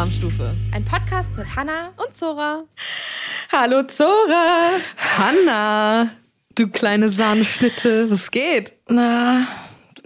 [0.00, 0.54] Alarmstufe.
[0.72, 2.62] Ein Podcast mit Hanna Und Zora.
[3.52, 4.78] Hallo Zora.
[4.96, 6.08] Hanna,
[6.54, 8.10] du kleine Sahneschnitte.
[8.10, 8.72] Was geht?
[8.88, 9.46] Na,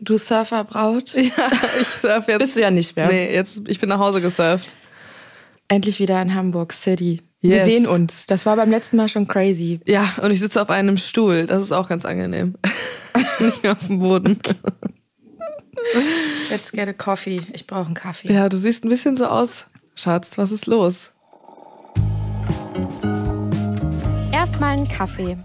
[0.00, 1.14] du Surferbraut.
[1.14, 1.48] Ja,
[1.80, 2.40] ich surfe jetzt.
[2.40, 3.06] Bist du ja nicht mehr.
[3.06, 4.74] Nee, jetzt, ich bin nach Hause gesurft.
[5.68, 7.22] Endlich wieder in Hamburg City.
[7.40, 7.66] Wir Yes.
[7.66, 8.26] sehen uns.
[8.26, 9.78] Das war beim letzten Mal schon crazy.
[9.86, 11.46] Ja, und ich sitze auf einem Stuhl.
[11.46, 12.56] Das ist auch ganz angenehm.
[13.38, 14.40] Nicht mehr auf dem Boden.
[16.50, 17.42] Let's get a coffee.
[17.52, 18.32] Ich brauche einen Kaffee.
[18.32, 19.68] Ja, du siehst ein bisschen so aus.
[19.94, 21.12] Schatz, was ist los?
[24.32, 25.38] Erstmal einen Kaffee.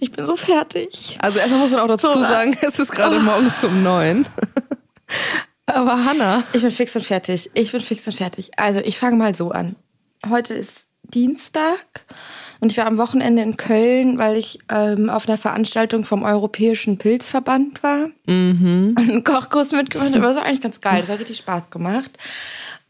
[0.00, 1.16] Ich bin so fertig.
[1.20, 2.28] Also erstmal muss man auch dazu Zora.
[2.28, 4.26] sagen, es ist gerade morgens um neun.
[5.66, 7.50] Aber Hanna, Ich bin fix und fertig.
[7.54, 8.58] Ich bin fix und fertig.
[8.58, 9.76] Also, ich fange mal so an.
[10.28, 12.04] Heute ist Dienstag
[12.60, 16.98] und ich war am Wochenende in Köln, weil ich ähm, auf einer Veranstaltung vom Europäischen
[16.98, 18.08] Pilzverband war.
[18.26, 18.94] Mhm.
[18.96, 20.12] Und einen Kochkurs mitgemacht.
[20.14, 20.20] habe.
[20.20, 21.00] Das war eigentlich ganz geil.
[21.02, 22.10] Das hat richtig Spaß gemacht.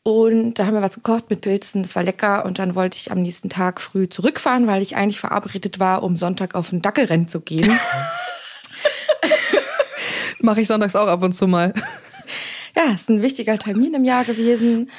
[0.05, 1.83] Und da haben wir was gekocht mit Pilzen.
[1.83, 2.45] Das war lecker.
[2.45, 6.17] Und dann wollte ich am nächsten Tag früh zurückfahren, weil ich eigentlich verabredet war, um
[6.17, 7.79] Sonntag auf ein Dackelrennen zu gehen.
[10.45, 11.75] mache ich sonntags auch ab und zu mal.
[12.77, 14.91] Ja, ist ein wichtiger Termin im Jahr gewesen.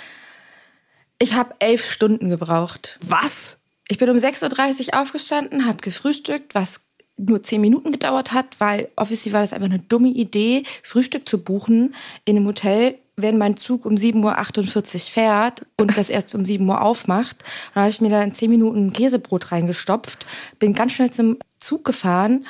[1.19, 2.99] Ich habe elf Stunden gebraucht.
[3.01, 3.57] Was?
[3.87, 6.81] Ich bin um 6.30 Uhr aufgestanden, habe gefrühstückt, was
[7.17, 11.41] nur zehn Minuten gedauert hat, weil obviously war das einfach eine dumme Idee, Frühstück zu
[11.41, 11.95] buchen
[12.25, 16.67] in einem Hotel, wenn mein Zug um 7.48 Uhr fährt und das erst um 7
[16.67, 17.43] Uhr aufmacht.
[17.73, 20.25] Dann habe ich mir da in zehn Minuten ein Käsebrot reingestopft,
[20.59, 22.45] bin ganz schnell zum Zug gefahren.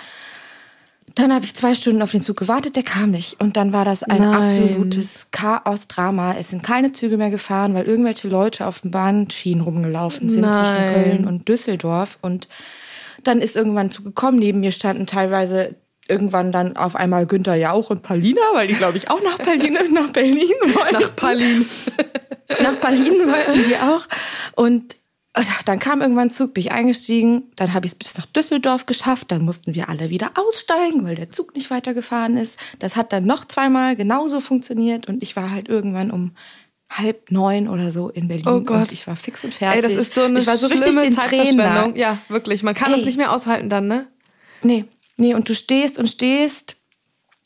[1.13, 3.39] Dann habe ich zwei Stunden auf den Zug gewartet, der kam nicht.
[3.39, 4.33] Und dann war das ein Nein.
[4.33, 6.35] absolutes Chaos-Drama.
[6.37, 10.73] Es sind keine Züge mehr gefahren, weil irgendwelche Leute auf den Bahnschienen rumgelaufen sind zwischen
[10.73, 10.93] Nein.
[10.93, 12.17] Köln und Düsseldorf.
[12.21, 12.49] Und
[13.23, 14.39] dann ist irgendwann ein Zug gekommen.
[14.39, 15.75] Neben mir standen teilweise
[16.07, 19.77] irgendwann dann auf einmal Günther Jauch und Paulina, weil die, glaube ich, auch nach Berlin,
[19.93, 20.93] nach Berlin wollten.
[20.93, 21.65] Nach Palin.
[22.61, 24.05] Nach Berlin wollten die auch.
[24.55, 24.95] Und
[25.65, 27.51] dann kam irgendwann ein Zug, bin ich eingestiegen.
[27.55, 29.31] Dann habe ich es bis nach Düsseldorf geschafft.
[29.31, 32.59] Dann mussten wir alle wieder aussteigen, weil der Zug nicht weitergefahren ist.
[32.77, 35.09] Das hat dann noch zweimal genauso funktioniert.
[35.09, 36.35] Und ich war halt irgendwann um
[36.89, 38.47] halb neun oder so in Berlin.
[38.47, 38.83] Oh Gott.
[38.83, 39.83] Und ich war fix und fertig.
[39.83, 41.91] Ey, das ist so eine ich war so richtig schlimme den Tränen Zeitverschwendung.
[41.93, 41.97] nah.
[41.97, 42.63] Ja, wirklich.
[42.63, 43.05] Man kann das Ey.
[43.07, 44.07] nicht mehr aushalten dann, ne?
[44.61, 44.85] Nee,
[45.17, 46.75] nee, und du stehst und stehst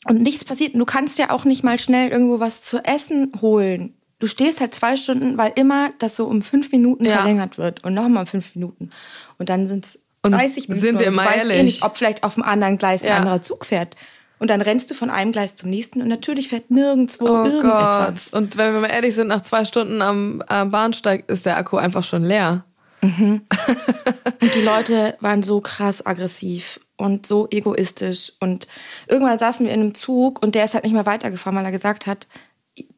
[0.06, 0.74] und nichts passiert.
[0.74, 3.94] Und du kannst ja auch nicht mal schnell irgendwo was zu essen holen.
[4.18, 7.16] Du stehst halt zwei Stunden, weil immer das so um fünf Minuten Ja.
[7.16, 8.90] verlängert wird und nochmal um fünf Minuten.
[9.38, 10.86] Und dann sind es Und 30 Minuten.
[10.86, 11.50] sind wir und du mal weißt?
[11.50, 13.12] Eh nicht, ob vielleicht auf dem anderen Gleis Ja.
[13.12, 13.96] ein anderer Zug fährt.
[14.38, 18.30] Und dann rennst du von einem Gleis zum nächsten und natürlich fährt nirgendwo Oh irgendetwas.
[18.30, 18.40] Gott.
[18.42, 21.76] Und wenn wir mal ehrlich sind, nach zwei Stunden am, am Bahnsteig ist der Akku
[21.76, 22.64] einfach schon leer.
[23.02, 28.32] Und die Leute waren so krass aggressiv und so egoistisch.
[28.40, 28.68] Und
[29.08, 31.72] irgendwann saßen wir in einem Zug und der ist halt nicht mehr weitergefahren, weil er
[31.72, 32.28] gesagt hat,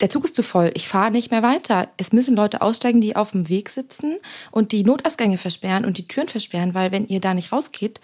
[0.00, 1.88] der Zug ist zu voll, ich fahre nicht mehr weiter.
[1.96, 4.16] Es müssen Leute aussteigen, die auf dem Weg sitzen
[4.50, 8.00] und die Notausgänge versperren und die Türen versperren, weil wenn ihr da nicht rausgeht,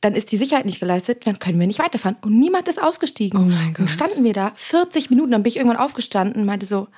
[0.00, 2.16] dann ist die Sicherheit nicht geleistet, dann können wir nicht weiterfahren.
[2.22, 3.38] Und niemand ist ausgestiegen.
[3.38, 3.90] Oh mein Und Gott.
[3.90, 6.88] standen wir da 40 Minuten, dann bin ich irgendwann aufgestanden und meinte so,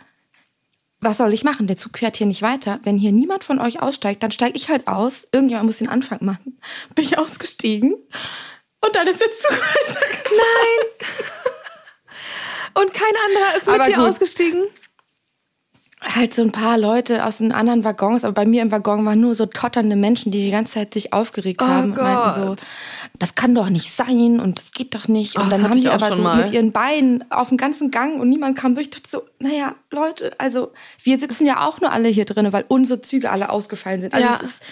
[1.02, 1.66] was soll ich machen?
[1.66, 2.78] Der Zug fährt hier nicht weiter.
[2.84, 5.26] Wenn hier niemand von euch aussteigt, dann steige ich halt aus.
[5.32, 6.58] Irgendjemand muss den Anfang machen.
[6.94, 7.94] Bin ich ausgestiegen.
[8.84, 10.86] Und dann ist der Zug weitergefahren.
[12.74, 14.04] Und kein anderer ist mit Aber dir gut.
[14.06, 14.64] ausgestiegen?
[16.04, 19.20] Halt so ein paar Leute aus den anderen Waggons, aber bei mir im Waggon waren
[19.20, 22.46] nur so totternde Menschen, die die ganze Zeit sich aufgeregt Oh haben und meinten so,
[22.48, 22.62] Gott.
[23.18, 25.38] das kann doch nicht sein und das geht doch nicht.
[25.38, 26.36] Oh, und dann haben die aber so mal.
[26.38, 28.86] mit ihren Beinen auf dem ganzen Gang und niemand kam durch.
[28.88, 32.64] Ich dachte so, naja, Leute, also wir sitzen ja auch nur alle hier drin, weil
[32.68, 34.12] unsere Züge alle ausgefallen sind.
[34.12, 34.34] Also Ja.
[34.42, 34.62] es ist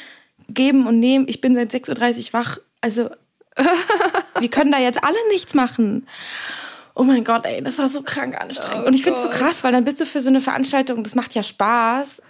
[0.48, 1.26] geben und nehmen.
[1.28, 2.58] Ich bin seit 6.30 Uhr wach.
[2.80, 3.08] Also
[4.40, 6.06] wir können da jetzt alle nichts machen.
[6.94, 8.84] Oh mein Gott, ey, das war so krank anstrengend.
[8.84, 9.38] Oh und ich finde es so Gott.
[9.38, 12.20] krass, weil dann bist du für so eine Veranstaltung, das macht ja Spaß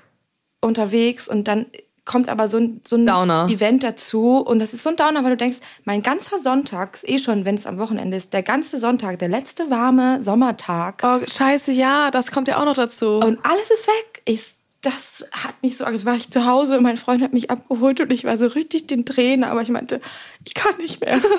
[0.60, 1.66] unterwegs und dann
[2.04, 3.46] kommt aber so ein, so ein Downer.
[3.50, 7.08] Event dazu und das ist so ein Downer, weil du denkst, mein ganzer Sonntag ist
[7.08, 11.20] eh schon, wenn es am Wochenende ist, der ganze Sonntag, der letzte warme Sommertag Oh,
[11.26, 13.18] scheiße, ja, das kommt ja auch noch dazu.
[13.20, 14.22] und alles ist weg.
[14.24, 17.50] Ich, das hat mich so, also war ich zu Hause und mein Freund hat mich
[17.50, 20.00] abgeholt und ich war so richtig den Tränen, aber ich meinte,
[20.44, 21.20] ich kann nicht mehr.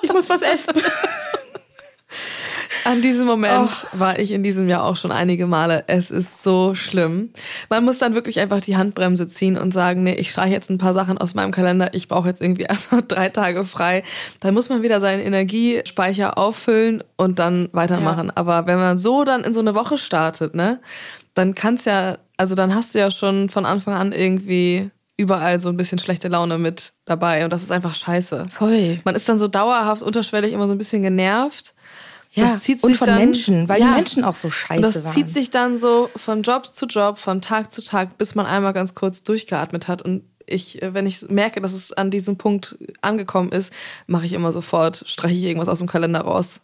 [0.00, 0.74] Ich muss was essen.
[2.84, 5.84] An diesem Moment war ich in diesem Jahr auch schon einige Male.
[5.86, 7.30] Es ist so schlimm.
[7.68, 10.78] Man muss dann wirklich einfach die Handbremse ziehen und sagen, nee, ich streiche jetzt ein
[10.78, 11.94] paar Sachen aus meinem Kalender.
[11.94, 14.02] Ich brauche jetzt irgendwie erstmal drei Tage frei.
[14.40, 18.30] Dann muss man wieder seinen Energiespeicher auffüllen und dann weitermachen.
[18.34, 20.80] Aber wenn man so dann in so eine Woche startet, ne,
[21.34, 25.68] dann kann's ja, also dann hast du ja schon von Anfang an irgendwie überall so
[25.68, 28.46] ein bisschen schlechte Laune mit dabei und das ist einfach scheiße.
[28.50, 29.00] Voll.
[29.04, 31.74] Man ist dann so dauerhaft unterschwellig immer so ein bisschen genervt.
[32.32, 34.94] Ja, das zieht und sich von dann, Menschen, weil die Menschen auch so scheiße und
[34.94, 35.12] das waren.
[35.14, 38.72] zieht sich dann so von Job zu Job, von Tag zu Tag, bis man einmal
[38.74, 40.02] ganz kurz durchgeatmet hat.
[40.02, 43.72] Und ich, äh, wenn ich merke, dass es an diesem Punkt angekommen ist,
[44.06, 46.60] mache ich immer sofort, streiche ich irgendwas aus dem Kalender raus.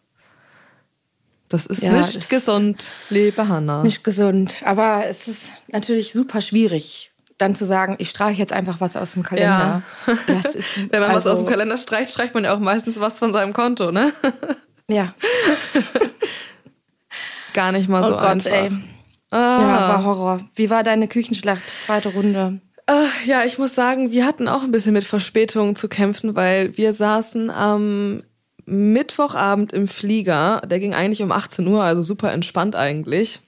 [1.48, 3.82] Das ist Ja, nicht das- gesund, liebe Hanna.
[3.82, 4.62] Nicht gesund.
[4.64, 9.12] Aber es ist natürlich super schwierig, dann zu sagen, ich streiche jetzt einfach was aus
[9.12, 9.82] dem Kalender.
[10.26, 13.00] Das ist, Wenn man was also- aus dem Kalender streicht, streicht man ja auch meistens
[13.00, 14.12] was von seinem Konto, ne?
[14.88, 15.14] Ja.
[17.54, 18.50] Gar nicht mal Oh so Gott, einfach.
[18.50, 18.70] ey.
[19.30, 19.60] Ah.
[19.60, 20.40] Ja, war Horror.
[20.54, 21.62] Wie war deine Küchenschlacht?
[21.82, 22.60] Zweite Runde.
[22.86, 26.76] Ah, ja, ich muss sagen, wir hatten auch ein bisschen mit Verspätungen zu kämpfen, weil
[26.76, 28.22] wir saßen am
[28.66, 30.60] Mittwochabend im Flieger.
[30.66, 33.40] Der ging eigentlich um 18 Uhr, also super entspannt eigentlich.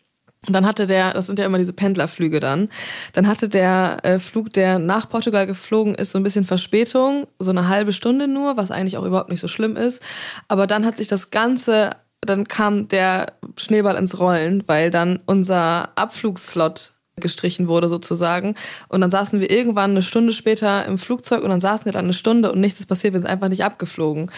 [0.46, 2.68] Und dann hatte der, das sind ja immer diese Pendlerflüge dann,
[3.12, 7.50] dann hatte der äh, Flug, der nach Portugal geflogen ist, so ein bisschen Verspätung, so
[7.50, 10.02] eine halbe Stunde nur, was eigentlich auch überhaupt nicht so schlimm ist.
[10.48, 11.90] Aber dann hat sich das Ganze,
[12.20, 18.56] dann kam der Schneeball ins Rollen, weil dann unser Abflugslot gestrichen wurde sozusagen.
[18.88, 22.04] Und dann saßen wir irgendwann eine Stunde später im Flugzeug und dann saßen wir dann
[22.04, 24.30] eine Stunde und nichts ist passiert, wir sind einfach nicht abgeflogen.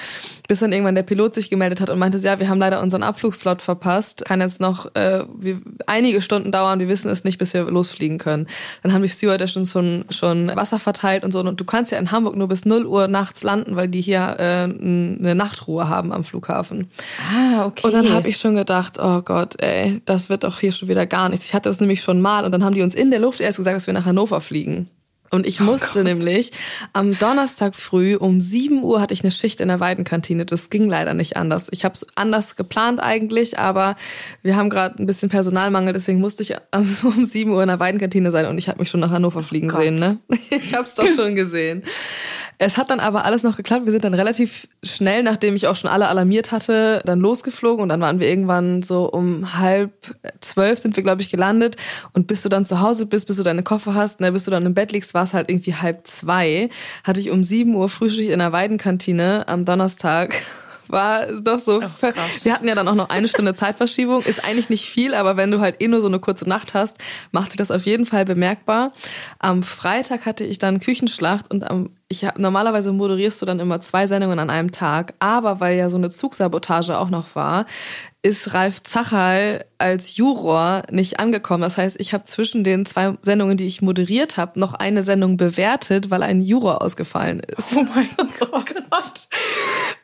[0.46, 3.02] Bis dann irgendwann der Pilot sich gemeldet hat und meinte, ja, wir haben leider unseren
[3.02, 4.24] Abflugslot verpasst.
[4.26, 8.18] Kann jetzt noch äh, wir, einige Stunden dauern, wir wissen es nicht, bis wir losfliegen
[8.18, 8.46] können.
[8.84, 11.40] Dann haben die Stewardess schon, schon, schon Wasser verteilt und so.
[11.40, 14.36] Und du kannst ja in Hamburg nur bis 0 Uhr nachts landen, weil die hier
[14.38, 16.88] äh, eine Nachtruhe haben am Flughafen.
[17.34, 17.88] Ah, okay.
[17.88, 21.06] Und dann habe ich schon gedacht, oh Gott, ey, das wird doch hier schon wieder
[21.06, 21.46] gar nichts.
[21.46, 23.56] Ich hatte das nämlich schon mal und dann haben die uns in der Luft erst
[23.58, 24.88] gesagt, dass wir nach Hannover fliegen.
[25.30, 26.52] Und ich musste nämlich
[26.92, 30.46] am Donnerstag früh um 7 Uhr hatte ich eine Schicht in der Weidenkantine.
[30.46, 31.68] Das ging leider nicht anders.
[31.70, 33.96] Ich habe es anders geplant eigentlich, aber
[34.42, 36.54] wir haben gerade ein bisschen Personalmangel, deswegen musste ich
[37.02, 39.68] um 7 Uhr in der Weidenkantine sein und ich habe mich schon nach Hannover fliegen
[39.68, 39.82] Gott.
[39.82, 39.96] sehen.
[39.96, 40.18] Ne?
[40.50, 41.82] Ich habe es doch schon gesehen.
[42.58, 43.84] Es hat dann aber alles noch geklappt.
[43.84, 47.88] Wir sind dann relativ schnell, nachdem ich auch schon alle alarmiert hatte, dann losgeflogen und
[47.88, 49.92] dann waren wir irgendwann so um halb
[50.40, 51.76] zwölf sind wir, glaube ich, gelandet.
[52.12, 54.50] Und bis du dann zu Hause bist, bis du deine Koffer hast, ne, bis du
[54.50, 56.68] dann im Bett liegst, war es halt irgendwie halb zwei.
[57.02, 60.40] Hatte ich um sieben Uhr Frühstück in der Weidenkantine am Donnerstag.
[60.90, 61.82] War doch so.
[61.82, 64.22] ver- wir hatten ja dann auch noch eine Stunde Zeitverschiebung.
[64.22, 66.96] Ist eigentlich nicht viel, aber wenn du halt eh nur so eine kurze Nacht hast,
[67.30, 68.92] macht sich das auf jeden Fall bemerkbar.
[69.38, 73.82] Am Freitag hatte ich dann Küchenschlacht und am ich hab, normalerweise moderierst du dann immer
[73.82, 77.66] zwei Sendungen an einem Tag, aber weil ja so eine Zugsabotage auch noch war,
[78.22, 81.62] ist Ralf Zachal als Juror nicht angekommen.
[81.62, 85.36] Das heißt, ich habe zwischen den zwei Sendungen, die ich moderiert habe, noch eine Sendung
[85.36, 87.74] bewertet, weil ein Juror ausgefallen ist.
[87.76, 88.08] Oh mein
[88.40, 89.28] Gott.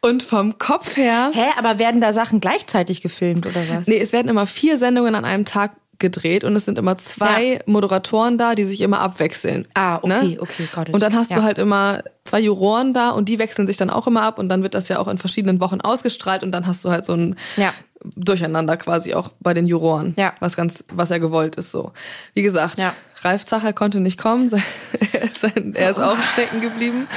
[0.00, 1.30] Und vom Kopf her.
[1.32, 3.86] Hä, aber werden da Sachen gleichzeitig gefilmt oder was?
[3.88, 7.54] Nee, es werden immer vier Sendungen an einem Tag gedreht und es sind immer zwei
[7.54, 7.60] Ja.
[7.66, 9.66] Moderatoren da, die sich immer abwechseln.
[9.74, 10.36] Ah, okay, ne?
[10.40, 10.94] okay, got it.
[10.94, 11.36] Und dann hast Ja.
[11.38, 14.48] du halt immer zwei Juroren da und die wechseln sich dann auch immer ab und
[14.48, 17.12] dann wird das ja auch in verschiedenen Wochen ausgestrahlt und dann hast du halt so
[17.14, 17.72] ein Ja.
[18.16, 20.14] Durcheinander quasi auch bei den Juroren.
[20.18, 20.34] Ja.
[20.40, 21.92] Was ganz, was ja gewollt ist so.
[22.34, 22.94] Wie gesagt, Ja.
[23.22, 24.50] Ralf Zacher konnte nicht kommen,
[25.74, 27.08] er ist auch stecken geblieben.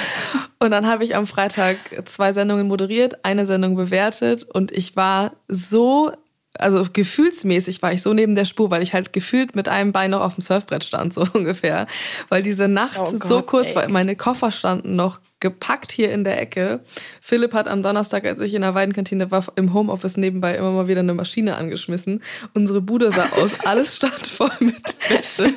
[0.59, 1.75] Und dann habe ich am Freitag
[2.05, 6.11] zwei Sendungen moderiert, eine Sendung bewertet und ich war so
[6.59, 10.11] also gefühlsmäßig war ich so neben der Spur, weil ich halt gefühlt mit einem Bein
[10.11, 11.85] noch auf dem Surfbrett stand, so ungefähr.
[12.29, 13.75] Weil diese Nacht Oh so Gott, kurz ey.
[13.75, 16.79] war, meine Koffer standen noch gepackt hier in der Ecke.
[17.21, 20.87] Philipp hat am Donnerstag, als ich in der Weidenkantine war, im Homeoffice nebenbei immer mal
[20.87, 22.23] wieder eine Maschine angeschmissen.
[22.53, 24.75] Unsere Bude sah aus, alles stand voll mit
[25.09, 25.53] Wäsche.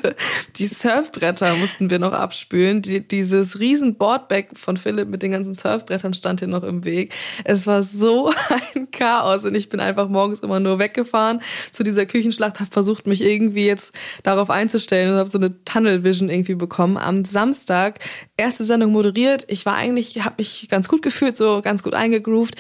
[0.57, 2.83] Die Surfbretter mussten wir noch abspülen.
[2.83, 7.15] Die, dieses riesen Boardback von Philipp mit den ganzen Surfbrettern stand hier noch im Weg.
[7.45, 8.33] Es war so
[8.75, 13.07] ein Chaos und ich bin einfach morgens immer nur weggefahren zu dieser Küchenschlacht, habe versucht,
[13.07, 13.95] mich irgendwie jetzt
[14.25, 16.99] darauf einzustellen und habe so eine Tunnel Vision irgendwie bekommen.
[16.99, 17.99] Am Samstag
[18.37, 19.45] erste Sendung moderiert.
[19.49, 22.55] Ich war eigentlich, habe mich ganz gut gefühlt, so ganz gut eingegroovt.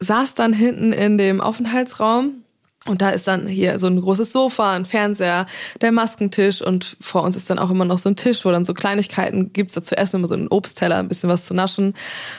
[0.00, 2.44] Saß dann hinten in dem Aufenthaltsraum
[2.86, 5.44] und da ist dann hier so ein großes Sofa, ein Fernseher,
[5.82, 8.64] der Maskentisch und vor uns ist dann auch immer noch so ein Tisch, wo dann
[8.64, 11.92] so Kleinigkeiten gibt's da zu essen, immer so einen Obstteller, ein bisschen was zu naschen.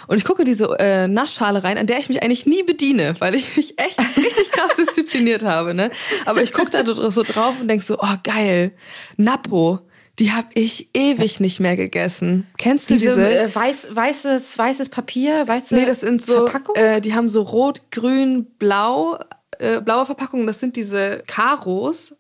[0.07, 3.35] Und ich gucke diese äh, Naschschale rein, an der ich mich eigentlich nie bediene, weil
[3.35, 5.75] ich mich echt richtig krass diszipliniert habe.
[5.75, 5.91] Ne?
[6.25, 8.71] Aber ich gucke da so drauf und denk so, oh geil,
[9.17, 9.81] Napo.
[10.21, 12.45] Die habe ich ewig nicht mehr gegessen.
[12.59, 13.39] Kennst du Diese diese?
[13.39, 16.75] äh, weiß, weißes, weißes Papier, weiße Nee, das sind so, Verpackung?
[16.75, 19.17] äh, die haben so rot, grün, blau,
[19.57, 20.45] äh, blaue Verpackungen.
[20.45, 22.15] Das sind diese Karos.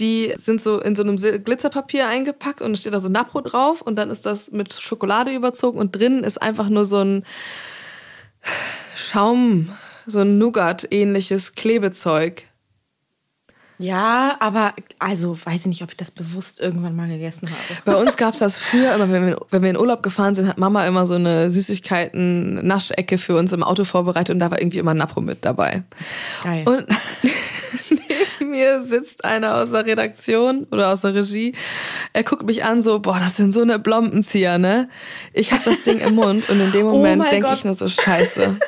[0.00, 3.80] Die sind so in so einem Glitzerpapier eingepackt und es steht da so Napro drauf
[3.80, 7.24] und dann ist das mit Schokolade überzogen und drinnen ist einfach nur so ein
[8.96, 9.70] Schaum,
[10.08, 12.42] so ein Nougat-ähnliches Klebezeug.
[13.78, 17.80] Ja, aber also weiß ich nicht, ob ich das bewusst irgendwann mal gegessen habe.
[17.84, 20.58] Bei uns gab's das früher immer, wenn wir, wenn wir in Urlaub gefahren sind, hat
[20.58, 24.94] Mama immer so eine Süßigkeiten-Naschecke für uns im Auto vorbereitet und da war irgendwie immer
[24.94, 25.82] Napro mit dabei.
[26.44, 26.64] Geil.
[26.66, 26.86] Und
[27.90, 31.54] neben mir sitzt einer aus der Redaktion oder aus der Regie.
[32.12, 34.88] Er guckt mich an so, boah, das sind so eine Blombenzieher, ne?
[35.32, 37.74] Ich hab das Ding im Mund und in dem Oh Moment mein denke ich nur
[37.74, 38.56] so, scheiße.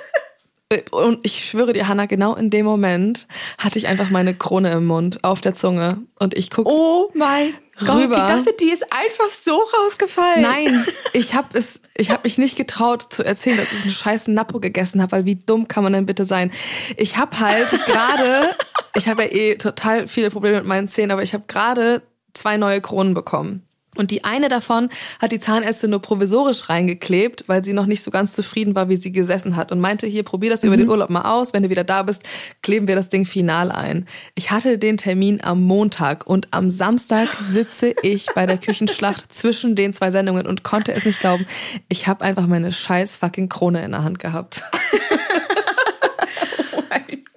[0.91, 4.87] Und ich schwöre dir, Hanna, genau in dem Moment hatte ich einfach meine Krone im
[4.87, 5.99] Mund, auf der Zunge.
[6.19, 8.17] Und ich guck oh mein Gott, Rüber.
[8.17, 10.43] ich dachte, die ist einfach so rausgefallen.
[10.43, 14.35] Nein, ich habe es, ich habe mich nicht getraut zu erzählen, dass ich einen scheißen
[14.35, 16.51] Napo gegessen habe, weil wie dumm kann man denn bitte sein?
[16.97, 18.51] Ich habe halt gerade,
[18.97, 22.03] ich habe ja eh total viele Probleme mit meinen Zähnen, aber ich habe gerade
[22.35, 23.66] zwei neue Kronen bekommen.
[23.97, 24.89] Und die eine davon
[25.21, 28.97] hat die Zahnärztin nur provisorisch reingeklebt, weil sie noch nicht so ganz zufrieden war, wie
[28.97, 31.53] sie gesessen hat und meinte, hier, probier das über den Urlaub mal aus.
[31.53, 32.23] Wenn du wieder da bist,
[32.63, 34.07] kleben wir das Ding final ein.
[34.35, 39.75] Ich hatte den Termin am Montag und am Samstag sitze ich bei der Küchenschlacht zwischen
[39.75, 41.47] den zwei Sendungen und konnte es nicht glauben.
[41.89, 44.63] Ich habe einfach meine scheiß fucking Krone in der Hand gehabt.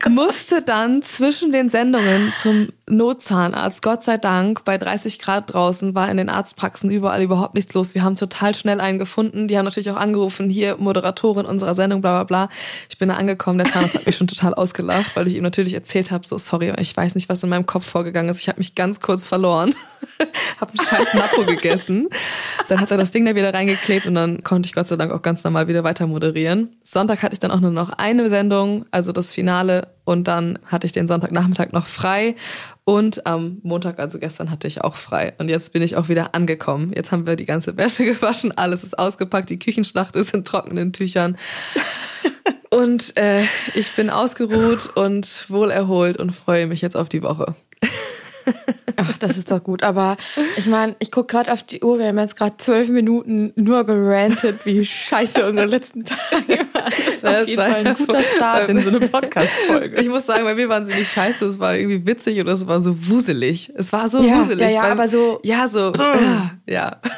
[0.09, 3.81] musste dann zwischen den Sendungen zum Notzahnarzt.
[3.81, 7.95] Gott sei Dank, bei 30 Grad draußen war in den Arztpraxen überall überhaupt nichts los.
[7.95, 9.47] Wir haben total schnell einen gefunden.
[9.47, 12.49] Die haben natürlich auch angerufen, hier Moderatorin unserer Sendung, bla bla bla.
[12.89, 15.73] Ich bin da angekommen, der Zahnarzt hat mich schon total ausgelacht, weil ich ihm natürlich
[15.73, 18.39] erzählt habe, so sorry, ich weiß nicht, was in meinem Kopf vorgegangen ist.
[18.39, 19.75] Ich habe mich ganz kurz verloren,
[20.59, 22.09] habe einen scheiß Napo gegessen.
[22.67, 25.11] Dann hat er das Ding da wieder reingeklebt und dann konnte ich Gott sei Dank
[25.11, 26.75] auch ganz normal wieder weiter moderieren.
[26.83, 30.87] Sonntag hatte ich dann auch nur noch eine Sendung, also das Finale und dann hatte
[30.87, 32.35] ich den Sonntagnachmittag noch frei
[32.83, 35.33] und am Montag, also gestern, hatte ich auch frei.
[35.37, 36.93] Und jetzt bin ich auch wieder angekommen.
[36.95, 40.93] Jetzt haben wir die ganze Wäsche gewaschen, alles ist ausgepackt, die Küchenschlacht ist in trockenen
[40.93, 41.37] Tüchern.
[42.71, 43.43] Und äh,
[43.75, 47.55] ich bin ausgeruht und wohlerholt und freue mich jetzt auf die Woche.
[48.95, 49.83] Ach, das ist doch gut.
[49.83, 50.17] Aber
[50.57, 51.99] ich meine, ich gucke gerade auf die Uhr.
[51.99, 56.91] Wir haben jetzt gerade zwölf Minuten nur gerantet, wie scheiße unsere letzten Tage waren.
[56.91, 60.01] Das ist Das auf jeden Fall ein guter Start in so eine Podcast-Folge.
[60.01, 62.67] Ich muss sagen, bei mir waren sie nicht scheiße, es war irgendwie witzig oder es
[62.67, 63.71] war so wuselig.
[63.75, 64.67] Es war so Ja, wuselig.
[64.67, 65.91] ja, ja, weil- aber so- Ja, so.
[66.67, 66.97] ja.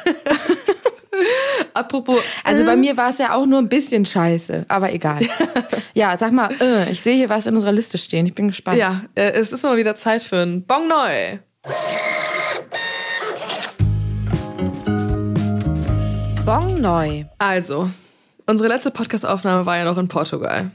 [1.74, 2.18] Apropos.
[2.44, 5.20] Also bei mir war es ja auch nur ein bisschen scheiße, aber egal.
[5.94, 8.24] Ja, sag mal, äh, ich sehe hier was in unserer Liste stehen.
[8.24, 8.78] Ich bin gespannt.
[8.78, 11.38] Ja, äh, es ist mal wieder Zeit für ein Bong Neu.
[16.46, 17.24] Bong neu.
[17.38, 17.90] Also,
[18.46, 20.70] unsere letzte Podcast-Aufnahme war ja noch in Portugal.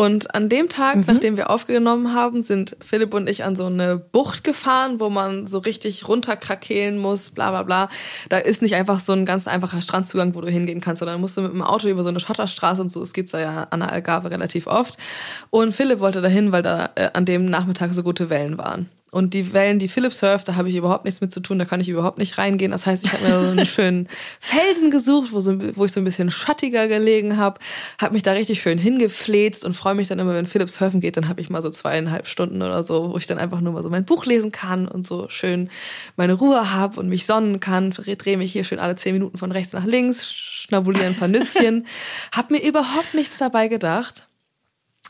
[0.00, 3.98] Und an dem Tag, nachdem wir aufgenommen haben, sind Philipp und ich an so eine
[3.98, 7.90] Bucht gefahren, wo man so richtig runterkrakehlen muss, bla bla bla.
[8.30, 11.36] Da ist nicht einfach so ein ganz einfacher Strandzugang, wo du hingehen kannst, sondern musst
[11.36, 13.02] du mit dem Auto über so eine Schotterstraße und so.
[13.02, 14.96] Es gibt's ja an der Algarve relativ oft.
[15.50, 18.88] Und Philipp wollte dahin, weil da äh, an dem Nachmittag so gute Wellen waren.
[19.10, 21.64] Und die Wellen, die Philipp surft, da habe ich überhaupt nichts mit zu tun, da
[21.64, 22.70] kann ich überhaupt nicht reingehen.
[22.70, 26.00] Das heißt, ich habe mir so einen schönen Felsen gesucht, wo, so, wo ich so
[26.00, 27.58] ein bisschen schattiger gelegen habe,
[28.00, 31.16] habe mich da richtig schön hingefläzt und freue mich dann immer, wenn Philipp surfen geht,
[31.16, 33.82] dann habe ich mal so zweieinhalb Stunden oder so, wo ich dann einfach nur mal
[33.82, 35.70] so mein Buch lesen kann und so schön
[36.16, 39.50] meine Ruhe habe und mich sonnen kann, drehe mich hier schön alle zehn Minuten von
[39.50, 41.86] rechts nach links, schnabuliere ein paar Nüsschen.
[42.32, 44.29] hab mir überhaupt nichts dabei gedacht.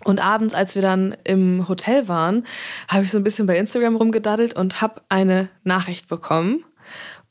[0.04, 2.46] Und abends, als wir dann im Hotel waren,
[2.88, 6.64] habe ich so ein bisschen bei Instagram rumgedaddelt und habe eine Nachricht bekommen.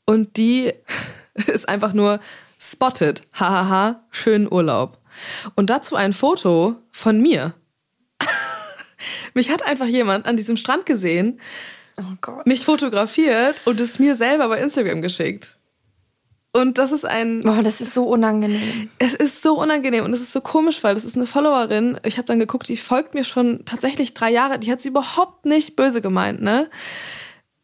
[0.04, 0.72] Und die
[1.46, 2.20] ist einfach nur
[2.58, 3.22] spotted.
[3.32, 4.98] Hahaha, schönen Urlaub.
[5.56, 7.54] Und dazu ein Foto von mir.
[9.34, 11.40] Mich hat einfach jemand an diesem Strand gesehen,
[12.00, 15.58] Oh mich fotografiert und es mir selber bei Instagram geschickt.
[16.52, 18.90] Und das ist ein Boah, das ist so unangenehm.
[18.98, 22.00] es ist so unangenehm und es ist so komisch, weil das ist eine Followerin.
[22.02, 24.58] Ich habe dann geguckt, die folgt mir schon tatsächlich drei Jahre.
[24.58, 26.68] Die hat sie überhaupt nicht böse gemeint, ne?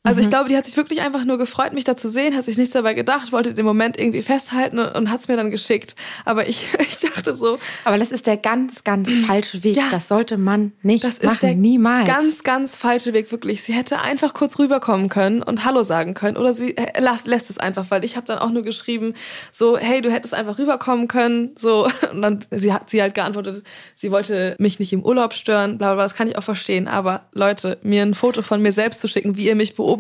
[0.07, 2.45] Also ich glaube, die hat sich wirklich einfach nur gefreut, mich da zu sehen, hat
[2.45, 5.51] sich nichts dabei gedacht, wollte den Moment irgendwie festhalten und, und hat es mir dann
[5.51, 5.97] geschickt.
[6.25, 9.77] Aber ich, ich dachte so, Aber das ist der ganz, ganz falsche Weg.
[9.77, 9.89] Ja.
[9.91, 11.35] Das sollte man nicht das machen.
[11.35, 12.07] ist der Niemals.
[12.07, 13.63] ganz, ganz falsche Weg, wirklich.
[13.63, 16.37] Sie hätte einfach kurz rüberkommen können und Hallo sagen können.
[16.37, 19.15] Oder sie äh, lässt, lässt es einfach, weil ich habe dann auch nur geschrieben,
[19.51, 21.51] so, hey, du hättest einfach rüberkommen können.
[21.59, 25.79] So, und dann sie hat sie halt geantwortet, sie wollte mich nicht im Urlaub stören,
[25.79, 26.03] bla bla bla.
[26.05, 26.89] Das kann ich auch verstehen.
[26.89, 29.96] Aber Leute, mir ein Foto von mir selbst zu schicken, wie ihr mich beobachtet,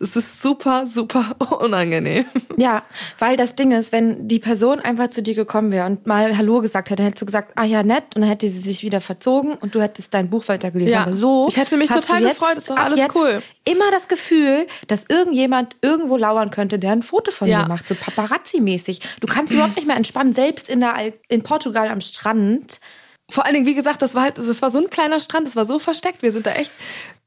[0.00, 2.24] es ist super, super unangenehm.
[2.56, 2.82] Ja,
[3.18, 6.60] weil das Ding ist, wenn die Person einfach zu dir gekommen wäre und mal Hallo
[6.60, 9.00] gesagt hätte, dann hättest du gesagt, ah ja, nett, und dann hätte sie sich wieder
[9.00, 10.92] verzogen und du hättest dein Buch weitergelesen.
[10.94, 11.46] Ja, Aber so.
[11.48, 13.42] ich hätte mich total gefreut, ab alles cool.
[13.64, 17.62] Immer das Gefühl, dass irgendjemand irgendwo lauern könnte, der ein Foto von Ja.
[17.62, 19.00] dir macht, so Paparazzi-mäßig.
[19.20, 20.94] Du kannst überhaupt nicht mehr entspannen, selbst in, der
[21.28, 22.80] in Portugal am Strand.
[23.34, 25.56] Vor allen Dingen, wie gesagt, das war halt, das war so ein kleiner Strand, das
[25.56, 26.22] war so versteckt.
[26.22, 26.70] Wir sind da echt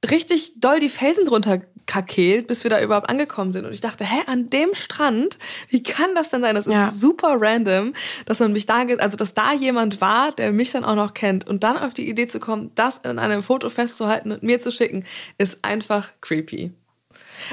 [0.09, 3.65] richtig doll die Felsen drunter kakeelt, bis wir da überhaupt angekommen sind.
[3.65, 5.37] Und ich dachte, hä, an dem Strand,
[5.67, 6.55] wie kann das denn sein?
[6.55, 6.87] Das Ja.
[6.87, 7.93] ist super random,
[8.25, 11.45] dass man mich da, also dass da jemand war, der mich dann auch noch kennt.
[11.45, 14.71] Und dann auf die Idee zu kommen, das in einem Foto festzuhalten und mir zu
[14.71, 15.03] schicken,
[15.37, 16.71] ist einfach creepy.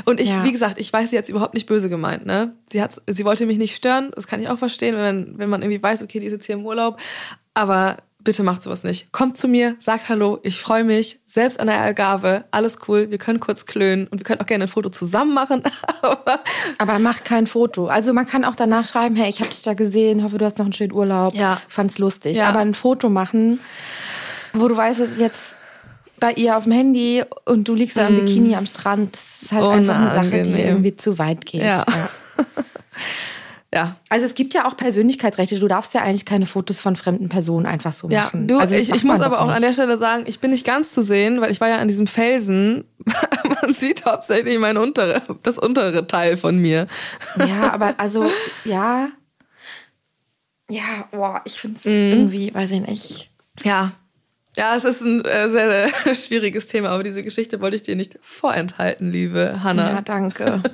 [0.05, 0.45] Und ich, Ja.
[0.45, 2.55] wie gesagt, ich weiß, sie hat es überhaupt nicht böse gemeint, ne?
[2.69, 5.61] Sie hat, sie wollte mich nicht stören, das kann ich auch verstehen, wenn, wenn man
[5.63, 7.01] irgendwie weiß, okay, die ist jetzt hier im Urlaub.
[7.53, 9.13] Aber bitte macht sowas nicht.
[9.13, 13.19] Kommt zu mir, sagt Hallo, ich freue mich, selbst an der Algarve, alles cool, wir
[13.19, 15.63] können kurz klönen und wir können auch gerne ein Foto zusammen machen.
[16.03, 16.41] Aber
[16.79, 17.87] Aber mach kein Foto.
[17.87, 20.59] Also man kann auch danach schreiben, hey, ich habe dich da gesehen, hoffe, du hast
[20.59, 21.35] noch einen schönen Urlaub.
[21.35, 21.61] Ja.
[21.69, 22.39] Fand's lustig.
[22.39, 22.49] Ja.
[22.49, 23.61] Aber ein Foto machen,
[24.53, 25.57] wo du weißt, es ist jetzt
[26.19, 29.53] bei ihr auf dem Handy und du liegst da im Bikini am Strand, das ist
[29.53, 31.63] halt einfach eine Sache, die irgendwie zu weit geht.
[31.63, 31.85] Ja.
[31.87, 32.09] ja.
[34.09, 35.59] Also es gibt ja auch Persönlichkeitsrechte.
[35.59, 38.47] Du darfst ja eigentlich keine Fotos von fremden Personen einfach so Ja, machen.
[38.47, 39.65] du, also ich, ich muss aber auch an nicht.
[39.65, 42.07] der Stelle sagen, ich bin nicht ganz zu sehen, weil ich war ja an diesem
[42.07, 42.85] Felsen.
[43.63, 46.87] Man sieht hauptsächlich mein untere, das untere Teil von mir.
[47.47, 48.31] Ja, aber also,
[48.65, 49.09] ja.
[50.71, 52.13] Ja, boah, ich finde es Mhm.
[52.13, 53.31] irgendwie, weiß ich nicht.
[53.65, 53.93] Ja.
[54.57, 57.97] Ja, es ist ein äh, sehr, sehr schwieriges Thema, aber diese Geschichte wollte ich dir
[57.97, 59.91] nicht vorenthalten, liebe Hanna.
[59.95, 60.63] Ja, danke.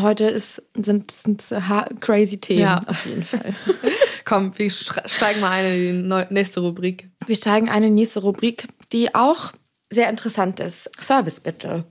[0.00, 2.82] Heute ist, sind, sind ha- crazy Themen, Ja.
[2.86, 3.54] auf jeden Fall.
[4.24, 7.08] Komm, wir steigen mal ein in die nächste Rubrik.
[7.26, 9.52] Wir steigen eine nächste Rubrik, die auch
[9.90, 10.90] sehr interessant ist.
[11.00, 11.84] Service bitte.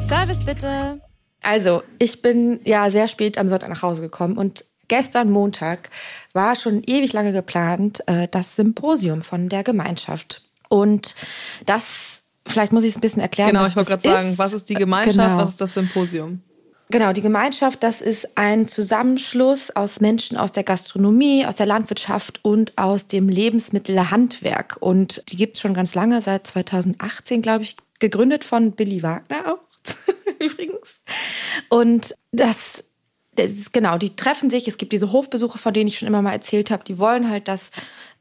[0.00, 1.00] Service bitte.
[1.42, 5.90] Also, ich bin ja sehr spät am Sonntag nach Hause gekommen und gestern Montag
[6.32, 10.42] war schon ewig lange geplant äh, das Symposium von der Gemeinschaft.
[10.68, 11.14] Und
[11.66, 12.13] das,
[12.46, 13.50] vielleicht muss ich es ein bisschen erklären.
[13.50, 15.38] Genau, ich wollte gerade sagen, was ist die Gemeinschaft, Genau.
[15.38, 16.40] was ist das Symposium?
[16.90, 22.44] Genau, die Gemeinschaft, das ist ein Zusammenschluss aus Menschen aus der Gastronomie, aus der Landwirtschaft
[22.44, 24.76] und aus dem Lebensmittelhandwerk.
[24.80, 29.54] Und die gibt es schon ganz lange, seit 2018, glaube ich, gegründet von Billy Wagner
[29.54, 29.94] auch,
[30.38, 31.00] übrigens.
[31.70, 32.84] Und das,
[33.34, 34.68] das ist genau, die treffen sich.
[34.68, 36.84] Es gibt diese Hofbesuche, von denen ich schon immer mal erzählt habe.
[36.84, 37.70] Die wollen halt, dass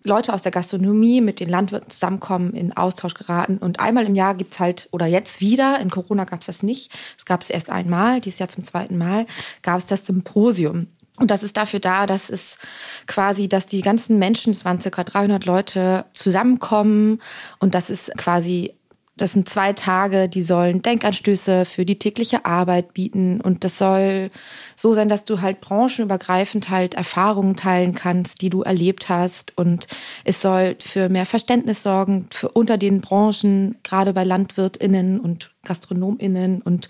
[0.04, 3.58] Leute aus der Gastronomie mit den Landwirten zusammenkommen, in Austausch geraten.
[3.58, 7.26] Und einmal im Jahr gibt's halt, oder jetzt wieder, in Corona gab's das nicht, es
[7.26, 9.26] gab es erst einmal, dieses Jahr zum zweiten Mal,
[9.62, 10.88] gab es das Symposium.
[11.18, 12.58] Und das ist dafür da, dass es
[13.06, 17.22] quasi, dass die ganzen Menschen, es waren circa 300 Leute, zusammenkommen.
[17.60, 18.74] Und das ist quasi
[19.16, 23.42] das sind zwei Tage, die sollen Denkanstöße für die tägliche Arbeit bieten.
[23.42, 24.32] Und das soll
[24.76, 29.56] so sein, dass du halt branchenübergreifend halt Erfahrungen teilen kannst, die du erlebt hast.
[29.56, 29.88] Und
[30.24, 36.64] es soll für mehr Verständnis sorgen, für unter den Branchen, gerade bei LandwirtInnen und GastronomInnen.
[36.64, 36.90] Und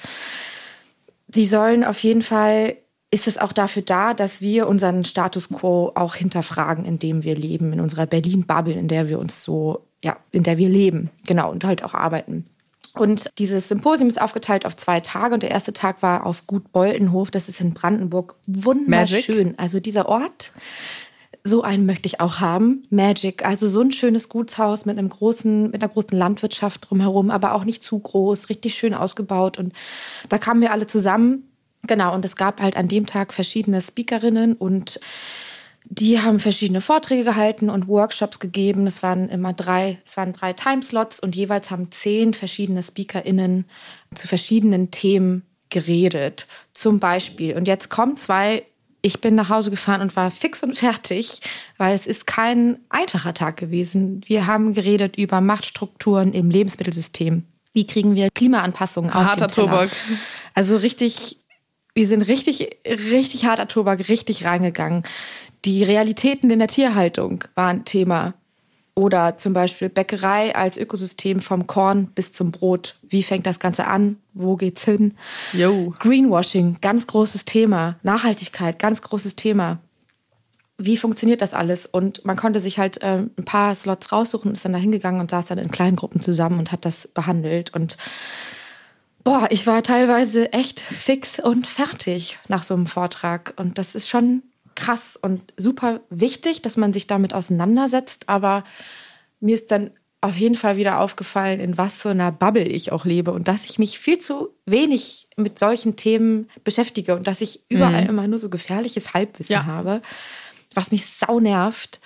[1.27, 2.77] sie sollen auf jeden Fall
[3.13, 7.36] ist es auch dafür da, dass wir unseren Status quo auch hinterfragen, in dem wir
[7.36, 11.52] leben, in unserer Berlin-Bubble, in der wir uns so, ja, in der wir leben, genau,
[11.52, 12.45] und halt auch arbeiten.
[12.95, 16.71] Und dieses Symposium ist aufgeteilt auf zwei Tage und der erste Tag war auf Gut
[16.71, 19.54] Boltenhof, das ist in Brandenburg, wunderschön.
[19.60, 20.52] Also dieser Ort,
[21.43, 22.84] so einen möchte ich auch haben.
[22.89, 27.54] Magic, also so ein schönes Gutshaus mit einem großen, mit einer großen Landwirtschaft drumherum, aber
[27.54, 29.60] auch nicht zu groß, richtig schön ausgebaut.
[29.60, 29.73] Und
[30.30, 31.53] da kamen wir alle zusammen.
[31.86, 35.00] Genau, und es gab halt an dem Tag verschiedene Speakerinnen und
[35.86, 38.88] die haben verschiedene Vorträge gehalten und Workshops gegeben.
[38.88, 43.65] Es waren immer drei, es waren drei Timeslots und jeweils haben zehn verschiedene SpeakerInnen
[44.15, 46.48] zu verschiedenen Themen geredet.
[46.74, 48.63] Zum Beispiel, und jetzt kommen zwei,
[49.02, 51.41] ich bin nach Hause gefahren und war fix und fertig,
[51.78, 54.22] weil es ist kein einfacher Tag gewesen.
[54.26, 57.43] Wir haben geredet über Machtstrukturen im Lebensmittelsystem.
[57.74, 59.67] Wie kriegen wir Klimaanpassungen auf Harter Teller?
[59.67, 59.89] Tobak.
[60.54, 61.39] Also richtig,
[61.93, 65.03] wir sind richtig, richtig harter Tobak, richtig reingegangen.
[65.65, 68.34] Die Realitäten in der Tierhaltung waren Thema.
[68.95, 72.95] Oder zum Beispiel Bäckerei als Ökosystem vom Korn bis zum Brot.
[73.01, 74.17] Wie fängt das Ganze an?
[74.34, 75.15] Wo geht's hin?
[75.51, 75.95] Yo.
[75.97, 77.97] Greenwashing, ganz großes Thema.
[78.03, 79.79] Nachhaltigkeit, ganz großes Thema.
[80.77, 81.88] Wie funktioniert das alles?
[81.88, 85.21] Und man konnte sich halt ähm, ein paar Slots raussuchen und ist dann da hingegangen
[85.21, 87.73] und saß dann in kleinen Gruppen zusammen und hat das behandelt.
[87.73, 87.97] Und
[89.23, 93.53] boah, ich war teilweise echt fix und fertig nach so einem Vortrag.
[93.57, 94.43] Und das ist schon
[94.75, 98.27] krass und super wichtig, dass man sich damit auseinandersetzt.
[98.27, 98.63] Aber
[99.39, 103.03] mir ist dann auf jeden Fall wieder aufgefallen, in was für einer Bubble ich auch
[103.03, 107.59] lebe und dass ich mich viel zu wenig mit solchen Themen beschäftige und dass ich
[107.67, 109.65] überall immer nur so gefährliches Halbwissen Ja.
[109.65, 110.01] habe,
[110.73, 111.99] was mich sau nervt,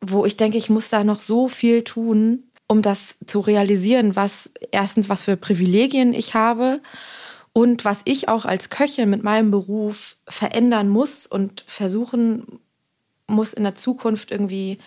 [0.00, 4.50] wo ich denke, ich muss da noch so viel tun, um das zu realisieren, was
[4.70, 6.80] erstens, was für Privilegien ich habe
[7.52, 12.60] und was ich auch als Köchin mit meinem Beruf verändern muss und versuchen
[13.26, 14.78] muss in der Zukunft irgendwie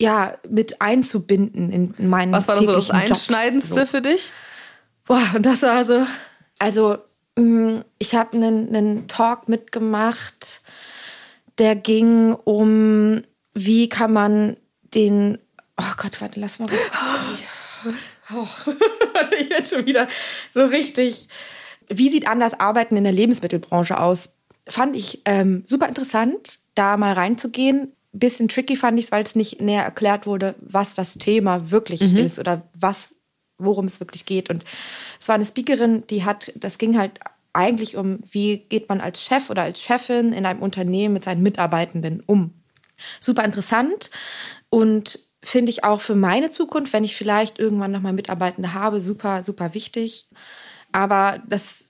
[0.00, 2.90] ja mit einzubinden in meinen Was war das so das.
[2.90, 3.86] Einschneidendste So.
[3.86, 4.32] für dich?
[5.06, 6.06] Boah, und das war so.
[6.58, 6.98] Also,
[7.36, 10.62] mh, ich habe einen, einen Talk mitgemacht,
[11.58, 13.22] der ging um,
[13.54, 14.56] wie kann man
[14.94, 15.38] den.
[15.80, 16.82] Oh Gott, warte, lass mal kurz.
[18.32, 18.46] Oh,
[19.40, 20.08] ich bin schon wieder
[20.52, 21.28] so richtig.
[21.88, 24.30] Wie sieht anders Arbeiten in der Lebensmittelbranche aus?
[24.68, 27.92] Fand ich ähm, super interessant, da mal reinzugehen.
[28.12, 32.02] Bisschen tricky fand ich es, weil es nicht näher erklärt wurde, was das Thema wirklich
[32.14, 33.14] ist oder was
[33.58, 34.50] worum es wirklich geht.
[34.50, 34.64] Und
[35.20, 37.20] es war eine Speakerin, die hat, das ging halt
[37.52, 41.42] eigentlich um, wie geht man als Chef oder als Chefin in einem Unternehmen mit seinen
[41.42, 42.54] Mitarbeitenden um.
[43.20, 44.10] Super interessant
[44.68, 49.42] und finde ich auch für meine Zukunft, wenn ich vielleicht irgendwann nochmal Mitarbeitende habe, super,
[49.42, 50.28] super wichtig.
[50.92, 51.84] Aber das,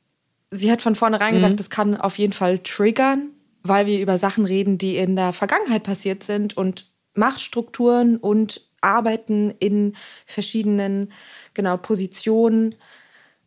[0.51, 3.31] sie hat von vornherein gesagt, das kann auf jeden Fall triggern,
[3.63, 9.53] weil wir über Sachen reden, die in der Vergangenheit passiert sind und Machtstrukturen und Arbeiten
[9.59, 9.95] in
[10.27, 11.13] verschiedenen
[11.55, 12.77] genau Positionen.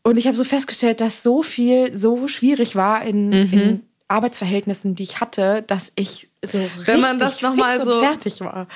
[0.03, 5.03] Und ich habe so festgestellt, dass so viel so schwierig war in, in Arbeitsverhältnissen, die
[5.03, 8.67] ich hatte, dass ich so Wenn man richtig das noch mal so- fertig war.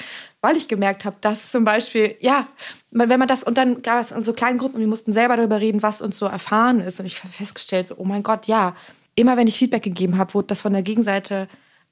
[0.41, 2.47] Weil ich gemerkt habe, dass zum Beispiel, ja,
[2.91, 5.59] wenn man das, und dann gab es in so kleinen Gruppen, wir mussten selber darüber
[5.59, 6.99] reden, was uns so erfahren ist.
[6.99, 8.75] Und ich habe festgestellt, so, oh mein Gott, ja,
[9.15, 11.47] immer wenn ich Feedback gegeben habe, wurde das von der Gegenseite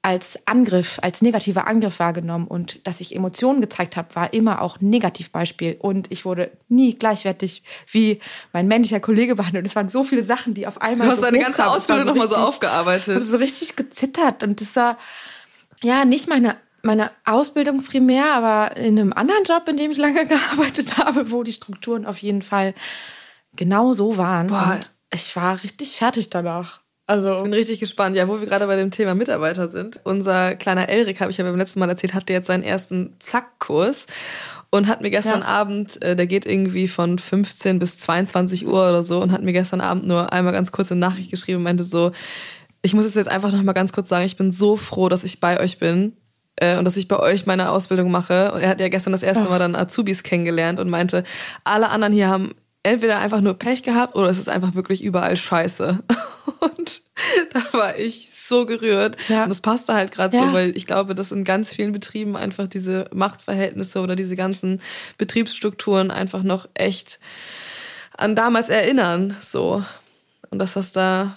[0.06, 2.46] als Angriff, als negativer Angriff wahrgenommen.
[2.46, 5.78] Und dass ich Emotionen gezeigt habe, war immer auch ein Negativbeispiel.
[5.80, 8.20] Und ich wurde nie gleichwertig wie
[8.52, 9.66] mein männlicher Kollege behandelt.
[9.66, 11.08] Es waren so viele Sachen, die auf einmal.
[11.08, 13.24] Du hast so deine ganze Ausbildung nochmal so aufgearbeitet.
[13.24, 14.96] so richtig gezittert und das war
[15.82, 20.24] ja nicht meine meine Ausbildung primär, aber in einem anderen Job, in dem ich lange
[20.28, 22.74] gearbeitet habe, wo die Strukturen auf jeden Fall
[23.56, 24.46] genau so waren.
[24.46, 24.74] Boah.
[24.74, 26.85] Und ich war richtig fertig danach.
[27.08, 28.16] Also bin richtig gespannt.
[28.16, 30.00] Ja, wo wir gerade bei dem Thema Mitarbeiter sind.
[30.02, 34.06] Unser kleiner Elrik, habe ich ja beim letzten Mal erzählt, hatte jetzt seinen ersten Zack-Kurs
[34.70, 35.46] und hat mir gestern Ja.
[35.46, 39.52] Abend, äh, der geht irgendwie von 15 bis 22 Uhr oder so und hat mir
[39.52, 42.10] gestern Abend nur einmal ganz kurz eine Nachricht geschrieben und meinte so,
[42.82, 45.22] ich muss es jetzt einfach noch mal ganz kurz sagen, ich bin so froh, dass
[45.22, 46.12] ich bei euch bin
[46.56, 48.52] äh, und dass ich bei euch meine Ausbildung mache.
[48.52, 51.22] Und er hat ja gestern das erste Mal dann Azubis kennengelernt und meinte,
[51.62, 52.54] alle anderen hier haben
[52.86, 56.02] entweder einfach nur Pech gehabt oder es ist einfach wirklich überall scheiße.
[56.60, 57.02] Und
[57.52, 59.16] da war ich so gerührt.
[59.28, 59.42] Ja.
[59.42, 60.46] Und das passte halt gerade Ja.
[60.46, 64.80] so, weil ich glaube, dass in ganz vielen Betrieben einfach diese Machtverhältnisse oder diese ganzen
[65.18, 67.18] Betriebsstrukturen einfach noch echt
[68.16, 69.36] an damals erinnern.
[69.40, 69.84] So.
[70.50, 71.36] Und dass das da,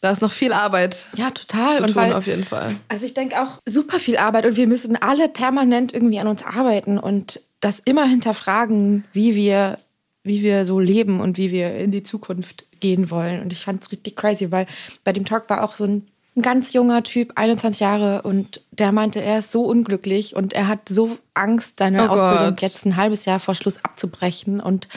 [0.00, 1.76] da ist noch viel Arbeit ja, total.
[1.76, 2.76] zu und tun, weil, auf jeden Fall.
[2.88, 6.42] Also ich denke auch super viel Arbeit und wir müssen alle permanent irgendwie an uns
[6.42, 9.78] arbeiten und das immer hinterfragen, wie wir,
[10.22, 13.40] wie wir so leben und wie wir in die Zukunft gehen wollen.
[13.42, 14.66] Und ich fand es richtig crazy, weil
[15.04, 16.06] bei dem Talk war auch so ein,
[16.36, 20.68] ein ganz junger Typ, 21 Jahre, und der meinte, er ist so unglücklich und er
[20.68, 22.62] hat so Angst, seine Oh Ausbildung Gott.
[22.62, 24.88] jetzt ein halbes Jahr vor Schluss abzubrechen und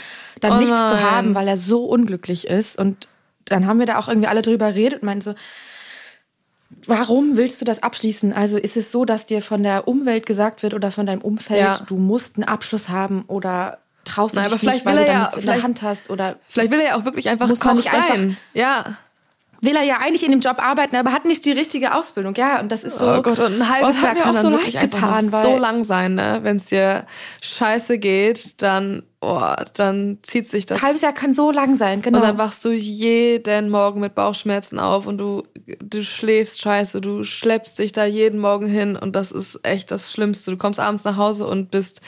[0.42, 1.04] dann Oh nichts zu nein.
[1.12, 2.78] haben, weil er so unglücklich ist.
[2.78, 3.08] Und
[3.46, 5.34] dann haben wir da auch irgendwie alle drüber geredet und meinten so,
[6.88, 8.34] Warum willst du das abschließen?
[8.34, 11.60] Also ist es so, dass dir von der Umwelt gesagt wird oder von deinem Umfeld,
[11.60, 11.80] Ja.
[11.86, 15.04] du musst einen Abschluss haben oder traust du Nein, dich aber vielleicht nicht, weil will
[15.08, 17.60] er ja- in der Hand hast oder Vielleicht will er ja auch wirklich einfach Muss
[17.60, 18.38] Koch nicht einfach- sein.
[18.54, 18.98] Ja.
[19.62, 22.36] will er ja eigentlich in dem Job arbeiten, aber hat nicht die richtige Ausbildung.
[22.36, 23.08] Ja, und das ist so.
[23.10, 25.58] oh Gott, und ein halbes es Jahr kann auch so wirklich einfach getan, weil so
[25.58, 26.40] lang sein, ne?
[26.44, 27.06] Wenn es dir
[27.42, 32.02] scheiße geht, dann, oh, dann zieht sich das ein halbes Jahr kann so lang sein,
[32.02, 32.18] genau.
[32.20, 35.44] Und dann wachst du jeden Morgen mit Bauchschmerzen auf und du,
[35.82, 40.12] du schläfst scheiße, du schleppst dich da jeden Morgen hin und das ist echt das
[40.12, 40.52] Schlimmste.
[40.52, 42.02] Du kommst abends nach Hause und bist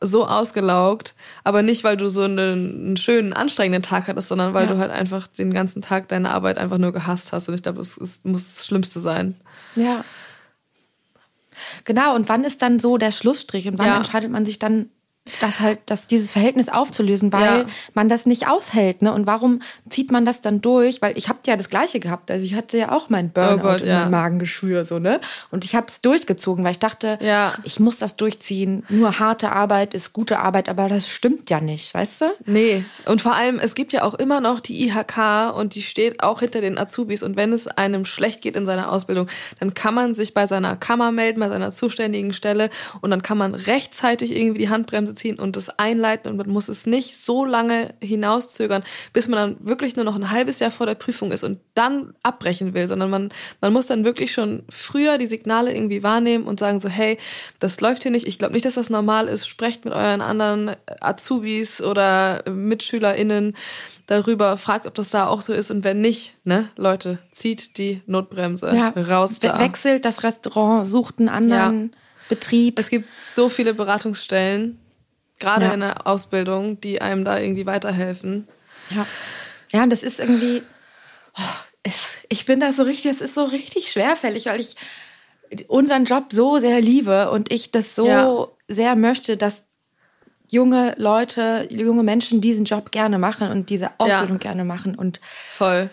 [0.00, 4.72] so ausgelaugt, aber nicht, weil du so einen, schönen, anstrengenden Tag hattest, sondern weil Ja.
[4.72, 7.48] du halt einfach den ganzen Tag deine Arbeit einfach nur gehasst hast.
[7.48, 9.36] Und ich glaube, das ist, muss das Schlimmste sein.
[9.76, 10.04] Ja.
[11.84, 13.96] Genau, und wann ist dann so der Schlussstrich und wann Ja.
[13.98, 14.88] entscheidet man sich dann,
[15.40, 17.66] das halt, dass dieses Verhältnis aufzulösen, weil Ja.
[17.94, 19.12] man das nicht aushält, ne?
[19.12, 21.00] Und warum zieht man das dann durch?
[21.00, 22.30] Weil ich habe ja das Gleiche gehabt.
[22.30, 24.00] Also ich hatte ja auch mein Burnout Oh Gott, und ja.
[24.02, 25.20] mein Magengeschwür, so, ne?
[25.50, 27.54] Und ich habe es durchgezogen, weil ich dachte, Ja.
[27.64, 28.84] ich muss das durchziehen.
[28.90, 32.26] Nur harte Arbeit ist gute Arbeit, aber das stimmt ja nicht, weißt du?
[32.44, 36.22] Nee, und vor allem, es gibt ja auch immer noch die IHK und die steht
[36.22, 37.22] auch hinter den Azubis.
[37.22, 40.76] Und wenn es einem schlecht geht in seiner Ausbildung, dann kann man sich bei seiner
[40.76, 42.68] Kammer melden, bei seiner zuständigen Stelle
[43.00, 46.68] und dann kann man rechtzeitig irgendwie die Handbremse ziehen und das einleiten und man muss
[46.68, 50.86] es nicht so lange hinauszögern, bis man dann wirklich nur noch ein halbes Jahr vor
[50.86, 55.18] der Prüfung ist und dann abbrechen will, sondern man, man muss dann wirklich schon früher
[55.18, 57.18] die Signale irgendwie wahrnehmen und sagen so, hey,
[57.58, 60.76] das läuft hier nicht, ich glaube nicht, dass das normal ist, sprecht mit euren anderen
[61.00, 63.54] Azubis oder MitschülerInnen
[64.06, 68.02] darüber, fragt, ob das da auch so ist und wenn nicht, ne, Leute, zieht die
[68.06, 68.88] Notbremse Ja.
[68.90, 69.54] raus da.
[69.54, 71.92] We wechselt das Restaurant, sucht einen anderen
[72.28, 72.78] Betrieb.
[72.78, 74.78] Es gibt so viele Beratungsstellen,
[75.38, 75.74] gerade Ja.
[75.74, 78.48] in der Ausbildung, die einem da irgendwie weiterhelfen.
[78.90, 79.06] Ja.
[79.72, 80.62] Ja, und das ist irgendwie,
[81.36, 81.42] oh,
[81.82, 84.76] es, ich bin da so richtig, es ist so richtig schwerfällig, weil ich
[85.68, 88.46] unseren Job so sehr liebe und ich das so Ja.
[88.68, 89.64] sehr möchte, dass
[90.50, 94.94] junge Leute, junge Menschen diesen Job gerne machen und diese Ausbildung gerne machen.
[94.94, 95.20] Und
[95.50, 95.90] Voll.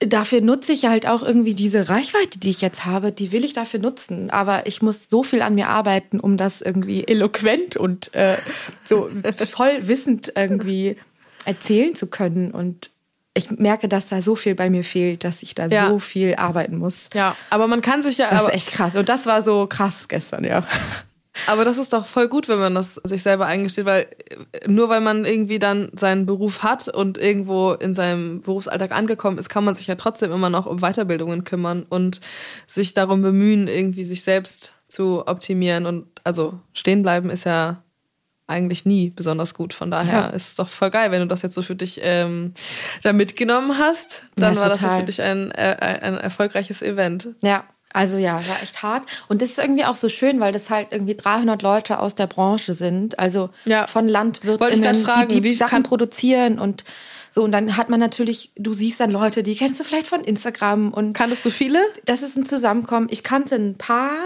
[0.00, 3.52] Dafür nutze ich halt auch irgendwie diese Reichweite, die ich jetzt habe, die will ich
[3.52, 4.30] dafür nutzen.
[4.30, 8.36] Aber ich muss so viel an mir arbeiten, um das irgendwie eloquent und äh,
[8.84, 9.08] so
[9.50, 10.96] voll wissend irgendwie
[11.44, 12.50] erzählen zu können.
[12.50, 12.90] Und
[13.34, 15.88] ich merke, dass da so viel bei mir fehlt, dass ich da Ja.
[15.90, 17.08] so viel arbeiten muss.
[17.14, 18.96] Ja, aber man kann sich ja, Das aber, ist echt krass.
[18.96, 20.66] Und das war so krass gestern, ja.
[21.46, 24.06] Aber das ist doch voll gut, wenn man das sich selber eingesteht, weil
[24.52, 29.38] äh, nur weil man irgendwie dann seinen Beruf hat und irgendwo in seinem Berufsalltag angekommen
[29.38, 32.20] ist, kann man sich ja trotzdem immer noch um Weiterbildungen kümmern und
[32.66, 37.82] sich darum bemühen, irgendwie sich selbst zu optimieren und also stehen bleiben ist ja
[38.46, 39.72] eigentlich nie besonders gut.
[39.72, 40.26] Von daher Ja.
[40.26, 42.52] ist es doch voll geil, wenn du das jetzt so für dich ähm,
[43.02, 44.24] da mitgenommen hast.
[44.36, 47.28] Dann Ja, war das für dich ein, äh, ein erfolgreiches Event.
[47.42, 49.04] Ja, also ja, war echt hart.
[49.28, 52.26] Und das ist irgendwie auch so schön, weil das halt irgendwie 300 Leute aus der
[52.26, 53.18] Branche sind.
[53.18, 53.86] Also Ja.
[53.86, 56.84] von Landwirten, fragen, die, die Sachen produzieren und
[57.30, 57.44] so.
[57.44, 60.92] Und dann hat man natürlich, du siehst dann Leute, die kennst du vielleicht von Instagram
[60.92, 61.80] und Kanntest du viele?
[62.04, 63.06] das ist ein Zusammenkommen.
[63.10, 64.16] Ich kannte ein paar.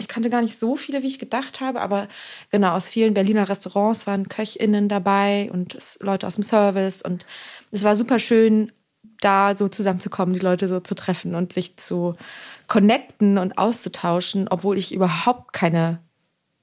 [0.00, 2.06] Ich kannte gar nicht so viele, wie ich gedacht habe, aber
[2.52, 7.02] genau, aus vielen Berliner Restaurants waren KöchInnen dabei und Leute aus dem Service.
[7.02, 7.26] Und
[7.72, 8.70] es war super schön,
[9.20, 12.14] da so zusammenzukommen, die Leute so zu treffen und sich zu
[12.68, 16.00] connecten und auszutauschen, obwohl ich überhaupt keine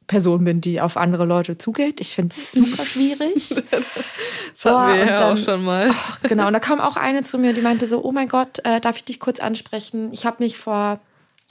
[0.08, 2.00] Person bin, die auf andere Leute zugeht.
[2.00, 3.50] Ich finde es super schwierig.
[3.50, 3.86] Das hatten
[4.65, 5.91] Oh, wir ja dann- auch schon mal.
[6.24, 8.80] Genau, und da kam auch eine zu mir, die meinte so, oh mein Gott, äh,
[8.80, 10.12] darf ich dich kurz ansprechen?
[10.13, 11.00] Ich habe mich vor,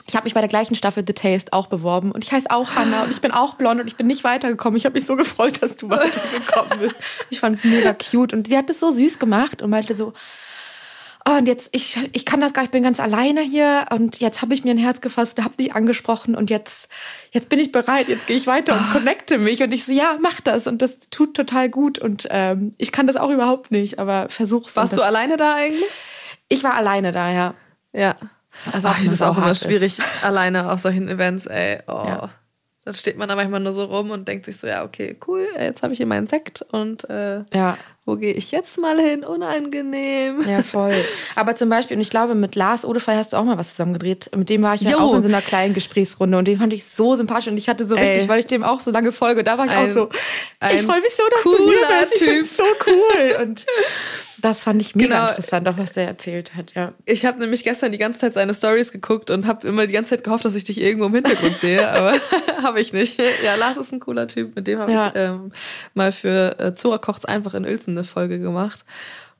[0.07, 2.75] ich habe mich bei der gleichen Staffel The Taste auch beworben und ich heiße auch
[2.75, 4.77] Hannah und ich bin auch blond und ich bin nicht weitergekommen.
[4.77, 6.95] Ich habe mich so gefreut, dass du weitergekommen bist.
[7.29, 10.13] Ich fand es mega cute und sie hat es so süß gemacht und meinte so,
[11.27, 14.19] oh, und jetzt, ich, ich kann das gar nicht, ich bin ganz alleine hier und
[14.19, 16.87] jetzt habe ich mir ein Herz gefasst, habe dich angesprochen und jetzt,
[17.31, 20.17] jetzt bin ich bereit, jetzt gehe ich weiter und connecte mich und ich so, ja,
[20.21, 23.99] mach das und das tut total gut und ähm, ich kann das auch überhaupt nicht,
[23.99, 24.75] aber versuch's.
[24.75, 25.83] Warst du alleine da eigentlich?
[26.47, 27.53] Ich war alleine da, ja.
[27.91, 28.15] Ja.
[28.71, 31.79] Also Ach, das ist auch immer schwierig, alleine auf solchen Events, ey.
[31.87, 32.03] Oh.
[32.07, 32.29] Ja.
[32.85, 35.47] Dann steht man da manchmal nur so rum und denkt sich so, ja, okay, cool,
[35.59, 37.79] jetzt habe ich hier meinen Sekt und äh, Ja.
[38.05, 39.23] wo gehe ich jetzt mal hin?
[39.23, 40.41] Unangenehm.
[40.47, 40.93] Ja, voll.
[41.35, 43.93] Aber zum Beispiel, und ich glaube, mit Lars Odefey hast du auch mal was zusammen
[43.93, 44.29] gedreht.
[44.35, 46.85] Mit dem war ich ja auch in so einer kleinen Gesprächsrunde und den fand ich
[46.85, 48.07] so sympathisch und ich hatte so Ey.
[48.07, 50.09] richtig, weil ich dem auch so lange folge, da war ich Ein- auch so,
[50.71, 52.21] ich freue mich so, dass du hier bist.
[52.21, 52.47] Ich Typ.
[52.55, 53.35] so cool.
[53.41, 53.65] Und
[54.45, 55.27] das fand ich mega Genau.
[55.29, 56.93] interessant, auch was der erzählt hat, ja.
[57.05, 60.11] Ich habe nämlich gestern die ganze Zeit seine Stories geguckt und habe immer die ganze
[60.11, 62.13] Zeit gehofft, dass ich dich irgendwo im Hintergrund sehe, aber
[62.63, 63.19] habe ich nicht.
[63.43, 65.07] Ja, Lars ist ein cooler Typ, mit dem habe Ja.
[65.09, 65.51] ich ähm,
[65.93, 68.85] mal für äh, Zora kocht's einfach in Uelzen eine Folge gemacht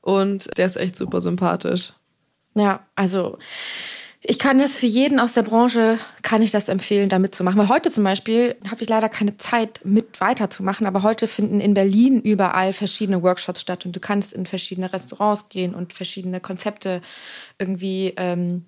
[0.00, 1.92] und der ist echt super sympathisch.
[2.54, 3.38] Ja, also
[4.28, 7.58] ich kann das für jeden aus der Branche, kann ich das empfehlen, da mitzumachen.
[7.58, 11.74] Weil heute zum Beispiel habe ich leider keine Zeit, mit weiterzumachen, aber heute finden in
[11.74, 17.02] Berlin überall verschiedene Workshops statt und du kannst in verschiedene Restaurants gehen und verschiedene Konzepte
[17.58, 18.64] irgendwie ähm,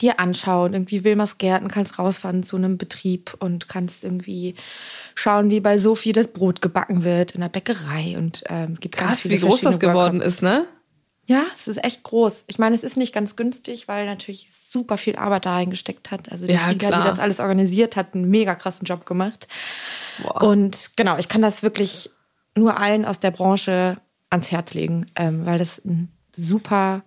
[0.00, 0.72] dir anschauen.
[0.72, 4.56] Irgendwie Wilmersgärten, kannst rausfahren zu einem Betrieb und kannst irgendwie
[5.14, 9.10] schauen, wie bei Sophie das Brot gebacken wird in der Bäckerei und ähm, gibt ganz
[9.10, 10.34] Krass, viele wie groß das geworden Workshops.
[10.34, 10.66] ist, ne?
[11.32, 12.44] Ja, es ist echt groß.
[12.48, 16.30] Ich meine, es ist nicht ganz günstig, weil natürlich super viel Arbeit da reingesteckt hat.
[16.30, 17.02] Also die Ja, Frieda, klar.
[17.02, 19.48] die das alles organisiert hat, einen mega krassen Job gemacht.
[20.22, 20.42] Boah.
[20.42, 22.10] Und genau, ich kann das wirklich
[22.56, 23.96] nur allen aus der Branche
[24.30, 27.02] ans Herz legen, ähm, weil das ein super,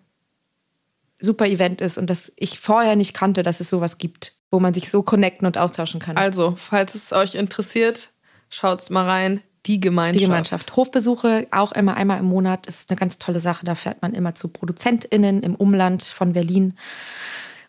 [1.20, 4.74] super Event ist und das ich vorher nicht kannte, dass es sowas gibt, wo man
[4.74, 6.18] sich so connecten und austauschen kann.
[6.18, 8.12] Also, falls es euch interessiert,
[8.50, 9.42] schaut's mal rein.
[9.66, 10.20] Die Gemeinschaft.
[10.20, 10.76] Die Gemeinschaft.
[10.76, 13.66] Hofbesuche auch immer einmal im Monat ist eine ganz tolle Sache.
[13.66, 16.76] Da fährt man immer zu ProduzentInnen im Umland von Berlin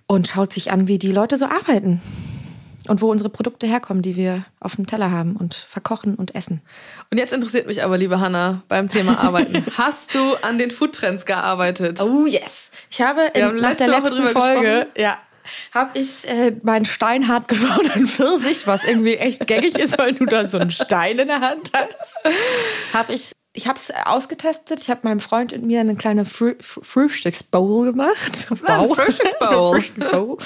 [0.06, 2.00] und schaut sich an, wie die Leute so arbeiten
[2.88, 6.60] und wo unsere Produkte herkommen, die wir auf dem Teller haben und verkochen und essen.
[7.10, 9.64] Und jetzt interessiert mich aber, liebe Hanna, beim Thema Arbeiten.
[9.76, 12.00] Hast du an den Foodtrends gearbeitet?
[12.00, 12.70] Oh yes.
[12.90, 15.18] Ich habe in, nach der letzten Folge, ja,
[15.74, 20.48] habe ich äh, meinen steinhart gewordenen Pfirsich, was irgendwie echt gängig ist, weil du da
[20.48, 21.96] so einen Stein in der Hand hast,
[22.92, 24.80] habe ich ich habe es ausgetestet.
[24.80, 28.48] Ich habe meinem Freund und mir eine kleine Frü Frü- Frühstücksbowl gemacht.
[28.66, 29.80] Ah, eine Frühstücksbowl.
[29.80, 30.36] Frühstücksbowl.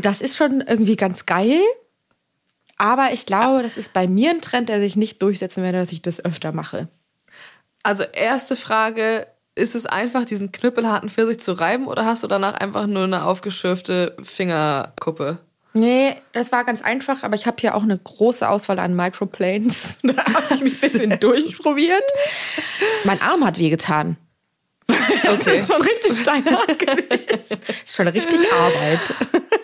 [0.00, 1.60] Das ist schon irgendwie ganz geil.
[2.76, 5.92] Aber ich glaube, das ist bei mir ein Trend, der sich nicht durchsetzen werde, dass
[5.92, 6.88] ich das öfter mache.
[7.84, 12.54] Also erste Frage, ist es einfach, diesen knüppelharten Pfirsich zu reiben oder hast du danach
[12.54, 15.38] einfach nur eine aufgeschürfte Fingerkuppe?
[15.76, 19.98] Nee, das war ganz einfach, aber ich habe hier auch eine große Auswahl an Microplanes.
[20.02, 22.04] da habe ich mich ein bisschen durchprobiert.
[23.04, 24.16] Mein Arm hat wehgetan.
[25.22, 25.58] Das Okay.
[25.58, 27.08] ist schon richtig steinhart gewesen.
[27.48, 29.14] Das ist schon richtig Arbeit.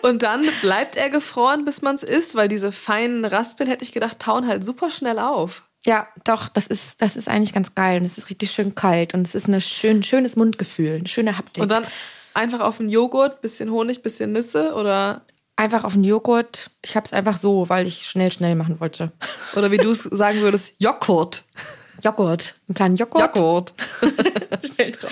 [0.01, 3.91] Und dann bleibt er gefroren, bis man es isst, weil diese feinen Raspeln, hätte ich
[3.91, 5.63] gedacht, tauen halt super schnell auf.
[5.85, 7.99] Ja, doch, das ist, das ist eigentlich ganz geil.
[7.99, 9.13] Und es ist richtig schön kalt.
[9.13, 11.63] Und es ist ein schön, schönes Mundgefühl, eine schöne Haptik.
[11.63, 11.85] Und dann
[12.33, 15.25] einfach auf den Joghurt, bisschen Honig, bisschen Nüsse oder,
[15.61, 16.71] einfach auf den Joghurt.
[16.83, 19.11] Ich habe es einfach so, weil ich schnell, schnell machen wollte.
[19.55, 21.43] oder wie du es sagen würdest, Joghurt.
[22.01, 22.55] Joghurt.
[22.67, 23.35] Einen kleinen Joghurt.
[23.35, 23.73] Joghurt.
[24.63, 25.11] schnell drauf.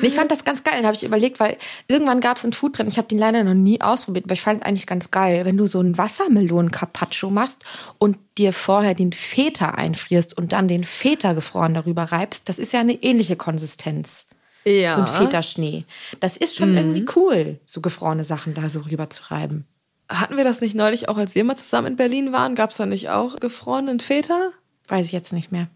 [0.00, 0.74] Nee, ich fand das ganz geil.
[0.76, 1.56] Dann habe ich überlegt, weil
[1.88, 2.92] irgendwann gab es einen Foodtrend.
[2.92, 5.56] Ich habe den leider noch nie ausprobiert, aber ich fand es eigentlich ganz geil, wenn
[5.56, 7.64] du so einen Wassermelonen-Carpaccio machst
[7.98, 12.48] und dir vorher den Feta einfrierst und dann den Feta gefroren darüber reibst.
[12.48, 14.26] Das ist ja eine ähnliche Konsistenz.
[14.64, 14.92] Ja.
[14.92, 15.84] So ein Feta-Schnee.
[16.18, 19.64] Das ist schon irgendwie cool, so gefrorene Sachen da so rüber zu reiben.
[20.08, 22.54] Hatten wir das nicht neulich auch, als wir mal zusammen in Berlin waren?
[22.54, 24.50] Gab es da nicht auch gefrorenen Feta?
[24.88, 25.68] Weiß ich jetzt nicht mehr.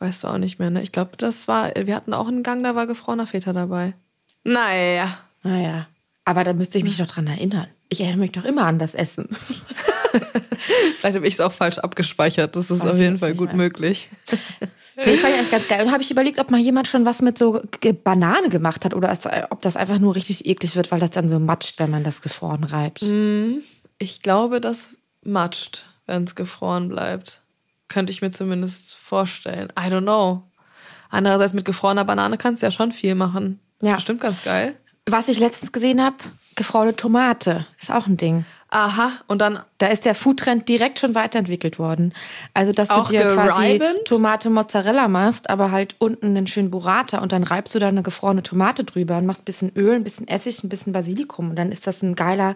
[0.00, 0.82] Weißt du auch nicht mehr, ne?
[0.82, 3.94] Ich glaube, das war, wir hatten auch einen Gang, da war gefrorener Feta dabei.
[4.44, 5.18] Naja.
[5.42, 5.86] Naja.
[6.24, 7.66] Aber da müsste ich mich doch dran erinnern.
[7.90, 9.28] Ich erinnere mich doch immer an das Essen.
[10.98, 12.56] Vielleicht habe ich es auch falsch abgespeichert.
[12.56, 13.56] Das ist Weiß auf jeden Fall gut mehr.
[13.56, 14.08] möglich.
[14.96, 15.82] Nee, fand ich eigentlich ganz geil.
[15.86, 17.62] Und habe ich überlegt, ob mal jemand schon was mit so
[18.04, 21.30] Banane gemacht hat oder es, ob das einfach nur richtig eklig wird, weil das dann
[21.30, 23.02] so matscht, wenn man das gefroren reibt.
[23.98, 27.40] Ich glaube, das matscht, wenn es gefroren bleibt.
[27.90, 29.68] Könnte ich mir zumindest vorstellen.
[29.78, 30.44] I don't know.
[31.10, 33.60] Andererseits mit gefrorener Banane kannst du ja schon viel machen.
[33.80, 33.94] Das Ja.
[33.94, 34.76] ist bestimmt ganz geil.
[35.06, 36.16] Was ich letztens gesehen habe,
[36.56, 37.66] gefrorene Tomate.
[37.80, 38.44] Ist auch ein Ding.
[38.72, 42.12] Aha, und dann Da ist der Foodtrend direkt schon weiterentwickelt worden.
[42.54, 44.04] Also, dass du dir quasi gereibend?
[44.04, 48.02] Tomate Mozzarella machst, aber halt unten einen schönen Burrata und dann reibst du da eine
[48.04, 51.56] gefrorene Tomate drüber und machst ein bisschen Öl, ein bisschen Essig, ein bisschen Basilikum und
[51.56, 52.54] dann ist das ein geiler,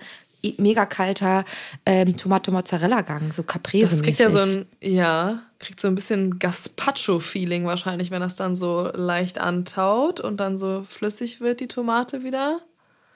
[0.59, 1.45] mega kalter
[1.87, 5.95] ähm, Tomate Mozzarella Gang, so caprese das kriegt ja so ein, ja, kriegt so ein
[5.95, 11.69] bisschen Gazpacho-Feeling wahrscheinlich, wenn das dann so leicht antaut und dann so flüssig wird, die
[11.69, 12.61] Tomate wieder.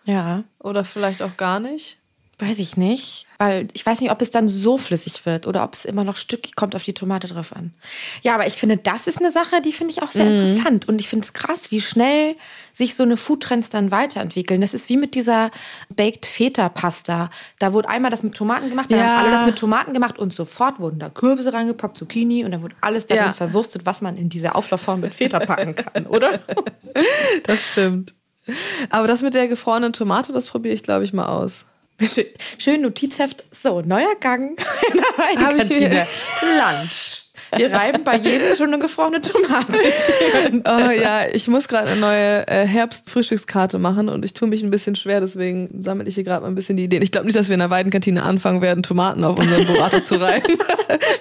[0.05, 1.99] Ja, Oder vielleicht auch gar nicht.
[2.40, 5.74] Weiß ich nicht, weil ich weiß nicht, ob es dann so flüssig wird oder ob
[5.74, 7.74] es immer noch Stück kommt auf die Tomate drauf an.
[8.22, 11.01] Ja, aber ich finde, das ist eine Sache, die finde ich auch sehr interessant und
[11.01, 12.37] ich finde es krass, wie schnell
[12.72, 14.61] sich so eine Foodtrends dann weiterentwickeln.
[14.61, 15.51] Das ist wie mit dieser
[15.96, 17.31] Baked Feta Pasta.
[17.59, 19.07] Da wurde einmal das mit Tomaten gemacht, dann Ja.
[19.07, 22.62] haben alle das mit Tomaten gemacht und sofort wurden da Kürbisse reingepackt, Zucchini und dann
[22.62, 23.33] wurde alles darin Ja.
[23.33, 26.38] verwurstet, was man in diese Auflaufform mit Feta packen kann, oder?
[27.44, 28.14] Das stimmt.
[28.90, 31.66] Aber das mit der gefrorenen Tomate, das probiere ich, glaube ich, mal aus.
[32.01, 32.27] Schön,
[32.59, 33.45] schön Notizheft.
[33.51, 34.59] So, neuer Gang
[34.93, 36.07] in der Weinkantine.
[36.43, 37.25] Lunch.
[37.57, 39.73] Wir reiben bei jedem schon eine gefrorene Tomate.
[40.67, 44.71] Oh ja, ich muss gerade eine neue äh, Herbst-Frühstückskarte machen und ich tue mich ein
[44.71, 47.03] bisschen schwer, deswegen sammle ich hier gerade mal ein bisschen die Ideen.
[47.03, 50.21] Ich glaube nicht, dass wir in der Weidenkantine anfangen werden, Tomaten auf unseren Burrata zu
[50.21, 50.59] reiben.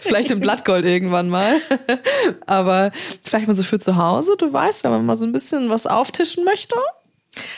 [0.02, 1.56] vielleicht im Blattgold irgendwann mal.
[2.46, 2.92] Aber
[3.24, 5.88] vielleicht mal so für zu Hause, du weißt, wenn man mal so ein bisschen was
[5.88, 6.76] auftischen möchte.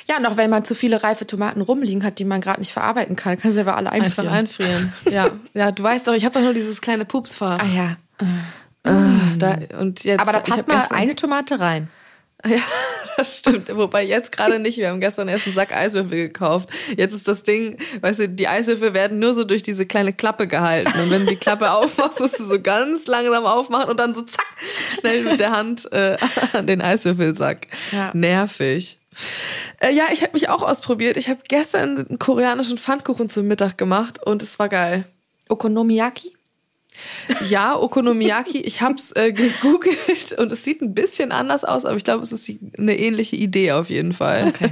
[0.07, 3.15] Ja, noch wenn man zu viele reife Tomaten rumliegen hat, die man gerade nicht verarbeiten
[3.15, 4.91] kann, kann sie aber alle Einfach einfrieren.
[4.93, 4.93] einfrieren.
[5.11, 7.59] Ja, ja du weißt doch, ich habe doch nur dieses kleine Pupsfach.
[7.59, 7.97] Ah ja.
[8.83, 11.89] Da, und jetzt, Aber da passt mal gestern- eine Tomate rein.
[12.47, 12.55] Ja,
[13.17, 13.67] das stimmt.
[13.75, 14.77] Wobei jetzt gerade nicht.
[14.77, 16.69] Wir haben gestern erst einen Sack Eiswürfel gekauft.
[16.95, 20.47] Jetzt ist das Ding, weißt du, die Eiswürfel werden nur so durch diese kleine Klappe
[20.47, 20.97] gehalten.
[21.01, 24.21] Und wenn du die Klappe aufmachst, musst du so ganz langsam aufmachen und dann so
[24.21, 24.45] zack,
[24.97, 26.15] schnell mit der Hand äh,
[26.53, 27.67] an den Eiswürfelsack.
[27.91, 28.11] Ja.
[28.13, 28.98] Nervig.
[29.81, 31.17] Äh, ja, ich habe mich auch ausprobiert.
[31.17, 35.05] Ich habe gestern einen koreanischen Pfannkuchen zum Mittag gemacht und es war geil.
[35.49, 36.38] Okonomiyaki?
[37.47, 38.59] Ja, Okonomiyaki.
[38.59, 42.23] Ich habe es äh, gegoogelt und es sieht ein bisschen anders aus, aber ich glaube,
[42.23, 44.47] es ist eine ähnliche Idee auf jeden Fall.
[44.47, 44.71] Okay.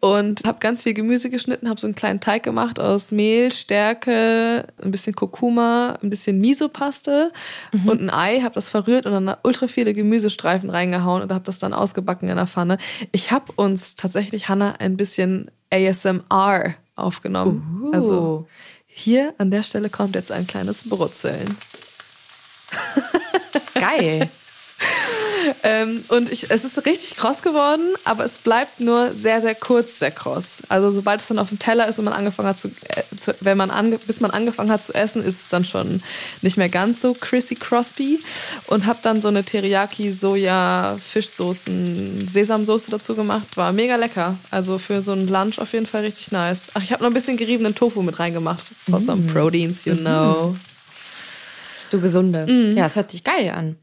[0.00, 4.66] Und habe ganz viel Gemüse geschnitten, habe so einen kleinen Teig gemacht aus Mehl, Stärke,
[4.82, 7.32] ein bisschen Kurkuma, ein bisschen Miso-Paste
[7.86, 8.40] und ein Ei.
[8.40, 12.36] Habe das verrührt und dann ultra viele Gemüsestreifen reingehauen und habe das dann ausgebacken in
[12.36, 12.78] der Pfanne.
[13.12, 17.82] Ich habe uns tatsächlich, Hannah, ein bisschen ASMR aufgenommen.
[17.82, 17.92] Uh.
[17.92, 18.46] Also
[18.98, 21.56] hier an der Stelle kommt jetzt ein kleines Brutzeln.
[23.74, 24.28] Geil.
[25.62, 29.98] Ähm, und ich, es ist richtig kross geworden, aber es bleibt nur sehr, sehr kurz
[29.98, 30.62] sehr kross.
[30.68, 33.34] Also sobald es dann auf dem Teller ist und man angefangen hat zu, äh, zu
[33.40, 36.02] wenn man ange, bis man angefangen hat zu essen, ist es dann schon
[36.42, 38.20] nicht mehr ganz so crispy crosby
[38.66, 44.36] und habe dann so eine Teriyaki Soja Fischsoßen Sesamsoße dazu gemacht, war mega lecker.
[44.50, 46.68] Also für so einen Lunch auf jeden Fall richtig nice.
[46.74, 50.56] Ach, ich habe noch ein bisschen geriebenen Tofu mit reingemacht for some proteins, you know.
[51.90, 52.46] Du Gesunde.
[52.76, 53.76] Ja, es hört sich geil an.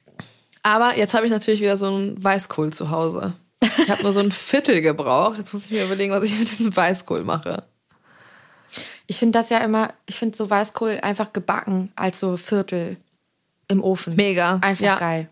[0.66, 3.34] Aber jetzt habe ich natürlich wieder so einen Weißkohl zu Hause.
[3.61, 5.38] Ich habe nur so ein Viertel gebraucht.
[5.38, 7.63] Jetzt muss ich mir überlegen, was ich mit diesem Weißkohl mache.
[9.05, 12.97] Ich finde das ja immer, ich finde so Weißkohl einfach gebacken als so Viertel
[13.68, 14.16] im Ofen.
[14.16, 14.57] Mega.
[14.61, 14.95] Einfach ja.
[14.97, 15.30] geil.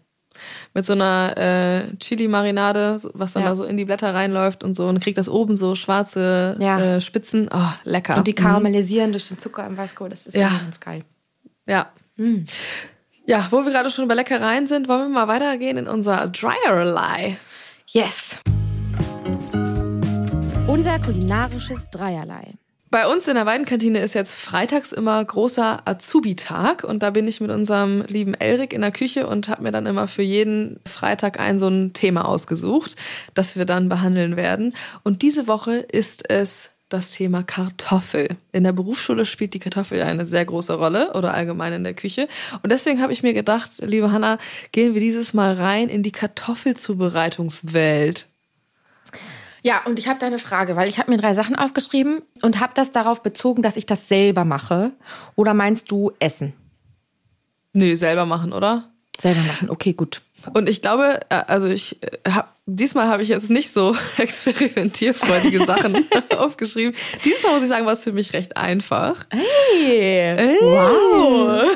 [0.76, 3.50] Mit so einer äh, Chili-Marinade, was dann Ja.
[3.50, 4.88] da so in die Blätter reinläuft und so.
[4.88, 6.80] Und kriegt das oben so schwarze Ja.
[6.98, 7.50] äh, Spitzen.
[7.52, 8.18] Oh, lecker.
[8.18, 8.36] Und die Mhm.
[8.36, 10.50] karamellisieren durch den Zucker im Weißkohl, das ist Ja.
[10.50, 11.04] ja ganz geil.
[11.68, 11.92] Ja.
[13.26, 17.38] Ja, wo wir gerade schon bei Leckereien sind, wollen wir mal weitergehen in unser Dryerlei.
[17.88, 18.38] Yes.
[20.68, 22.56] Unser kulinarisches Dreierlei.
[22.90, 27.40] Bei uns in der Weidenkantine ist jetzt freitags immer großer Azubi-Tag und da bin ich
[27.40, 31.40] mit unserem lieben Elrik in der Küche und habe mir dann immer für jeden Freitag
[31.40, 32.98] ein so ein Thema ausgesucht,
[33.36, 34.76] das wir dann behandeln werden.
[35.04, 38.38] Und diese Woche ist es das Thema Kartoffel.
[38.52, 41.96] In der Berufsschule spielt die Kartoffel ja eine sehr große Rolle oder allgemein in der
[41.96, 42.28] Küche.
[42.62, 44.38] Und deswegen habe ich mir gedacht, liebe Hanna,
[44.72, 48.28] gehen wir dieses Mal rein in die Kartoffelzubereitungswelt.
[49.64, 52.60] Ja, und ich habe da eine Frage, weil ich habe mir drei Sachen aufgeschrieben und
[52.60, 54.92] habe das darauf bezogen, dass ich das selber mache.
[55.36, 56.54] Oder meinst du essen?
[57.72, 58.90] Nö, selber machen, oder?
[59.20, 60.22] Selber machen, okay, gut.
[60.54, 66.06] Und ich glaube, äh, also ich habe diesmal habe ich jetzt nicht so experimentierfreudige Sachen
[66.38, 66.96] aufgeschrieben.
[67.24, 69.26] Dieses Mal muss ich sagen, war es für mich recht einfach.
[69.30, 71.68] Hey, wow.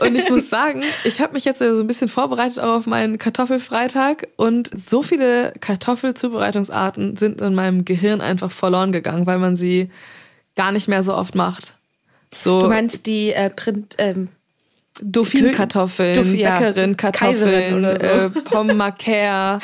[0.00, 3.18] Und ich muss sagen, ich habe mich jetzt so ein bisschen vorbereitet auch auf meinen
[3.18, 9.90] Kartoffelfreitag und so viele Kartoffelzubereitungsarten sind in meinem Gehirn einfach verloren gegangen, weil man sie
[10.54, 11.74] gar nicht mehr so oft macht.
[12.34, 14.28] So Du meinst die äh, Print, ähm,
[15.00, 16.58] Dauphin-Kartoffeln, Dauphin, ja.
[16.58, 17.88] Bäckerin-Kartoffeln, so.
[17.88, 19.60] äh, Pomme Macaire.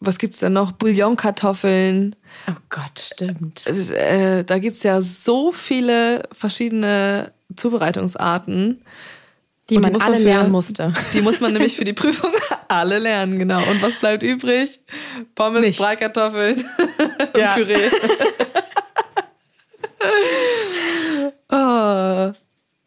[0.00, 0.72] Was gibt's denn noch?
[0.72, 2.14] Bouillon-Kartoffeln.
[2.48, 3.66] oh Gott, stimmt.
[3.66, 8.82] Äh, da gibt's ja so viele verschiedene Zubereitungsarten.
[9.70, 10.92] Die man muss alle für- lernen musste.
[11.14, 12.32] Die muss man nämlich für die Prüfung
[12.68, 13.62] alle lernen, genau.
[13.70, 14.78] Und was bleibt übrig?
[15.34, 15.78] Pommes, Nichts.
[15.80, 16.56] Breikartoffeln
[17.32, 17.54] und Ja.
[17.54, 17.88] Püree.
[21.50, 22.32] oh.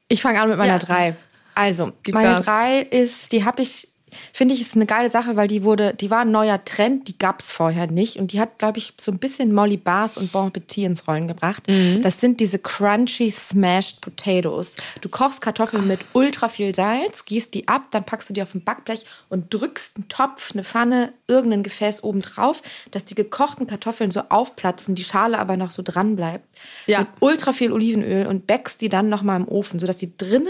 [0.10, 0.80] Ich fange an mit meiner Ja.
[0.80, 1.16] drei.
[1.56, 2.46] Also, Gib meine Gas.
[2.46, 3.88] drei ist, die habe ich,
[4.34, 7.18] finde ich, ist eine geile Sache, weil die wurde, die war ein neuer Trend, die
[7.18, 8.18] gab's vorher nicht.
[8.18, 11.28] Und die hat, glaube ich, so ein bisschen Molly Bars und Bon Appetit ins Rollen
[11.28, 11.64] gebracht.
[12.02, 14.78] Das sind diese crunchy smashed potatoes.
[15.02, 18.54] Du kochst Kartoffeln mit ultra viel Salz, gießt die ab, dann packst du die auf
[18.56, 22.62] ein Backblech und drückst einen Topf, eine Pfanne, irgendein Gefäß oben drauf,
[22.92, 26.46] dass die gekochten Kartoffeln so aufplatzen, die Schale aber noch so dran bleibt.
[26.86, 27.00] Ja.
[27.00, 30.48] Mit ultra viel Olivenöl und backst die dann nochmal im Ofen, sodass die drinnen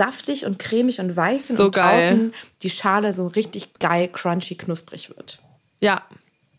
[0.00, 2.00] saftig und cremig und weiß sind So und geil.
[2.00, 5.38] draußen die Schale so richtig geil, crunchy, knusprig wird.
[5.80, 6.00] Ja,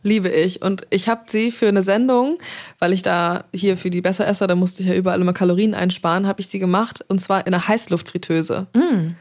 [0.04, 0.62] liebe ich.
[0.62, 2.38] Und ich habe sie für eine Sendung,
[2.78, 6.28] weil ich da hier für die Besseresser, da musste ich ja überall immer Kalorien einsparen,
[6.28, 8.68] habe ich sie gemacht und zwar in einer Heißluftfritteuse.
[8.74, 9.16] Und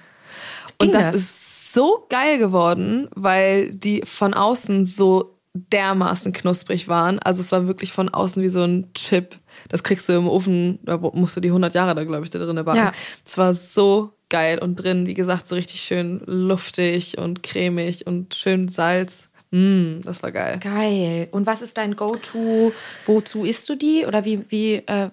[0.78, 1.16] Ging das, das?
[1.16, 7.18] ist so geil geworden, weil die von außen so dermaßen knusprig waren.
[7.20, 9.38] Also es war wirklich von außen wie so ein Chip.
[9.68, 12.38] Das kriegst du im Ofen, da musst du die 100 Jahre da, glaube ich, da
[12.38, 12.78] drin backen.
[12.78, 12.92] Ja.
[13.24, 18.34] Es war so geil und drin, wie gesagt, so richtig schön luftig und cremig und
[18.34, 19.28] schön Salz.
[19.51, 20.59] Mm, das war geil.
[20.61, 21.28] Geil.
[21.32, 22.72] Und was ist dein Go-To?
[23.07, 24.07] Wozu isst du die?
[24.07, 25.11] Oder wie, wie, äh,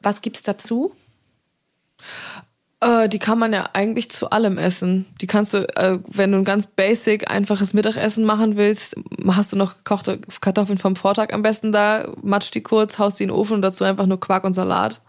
[0.00, 0.94] was gibt's dazu?
[2.80, 5.06] Äh, die kann man ja eigentlich zu allem essen.
[5.20, 8.96] Die kannst du, äh, wenn du ein ganz basic, einfaches Mittagessen machen willst,
[9.26, 13.24] hast du noch gekochte Kartoffeln vom Vortag am besten da, matsch die kurz, haust die
[13.24, 15.00] in den Ofen und dazu einfach nur Quark und Salat.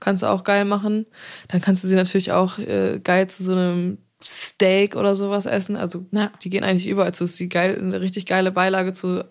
[0.00, 1.06] Kannst du auch geil machen.
[1.48, 5.76] Dann kannst du sie natürlich auch äh, geil zu so einem Steak oder sowas essen.
[5.76, 6.32] Also Ja.
[6.42, 7.24] die gehen eigentlich überall zu.
[7.24, 9.24] Ist die geil, eine richtig geile Beilage zu,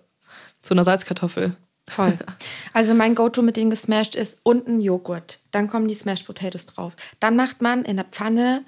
[0.62, 1.56] zu einer Salzkartoffel.
[1.90, 2.18] Voll.
[2.76, 5.40] Also mein Go-To mit den gesmashed ist unten Joghurt.
[5.52, 6.96] Dann kommen die Smashed Potatoes drauf.
[7.20, 8.64] Dann macht man in der Pfanne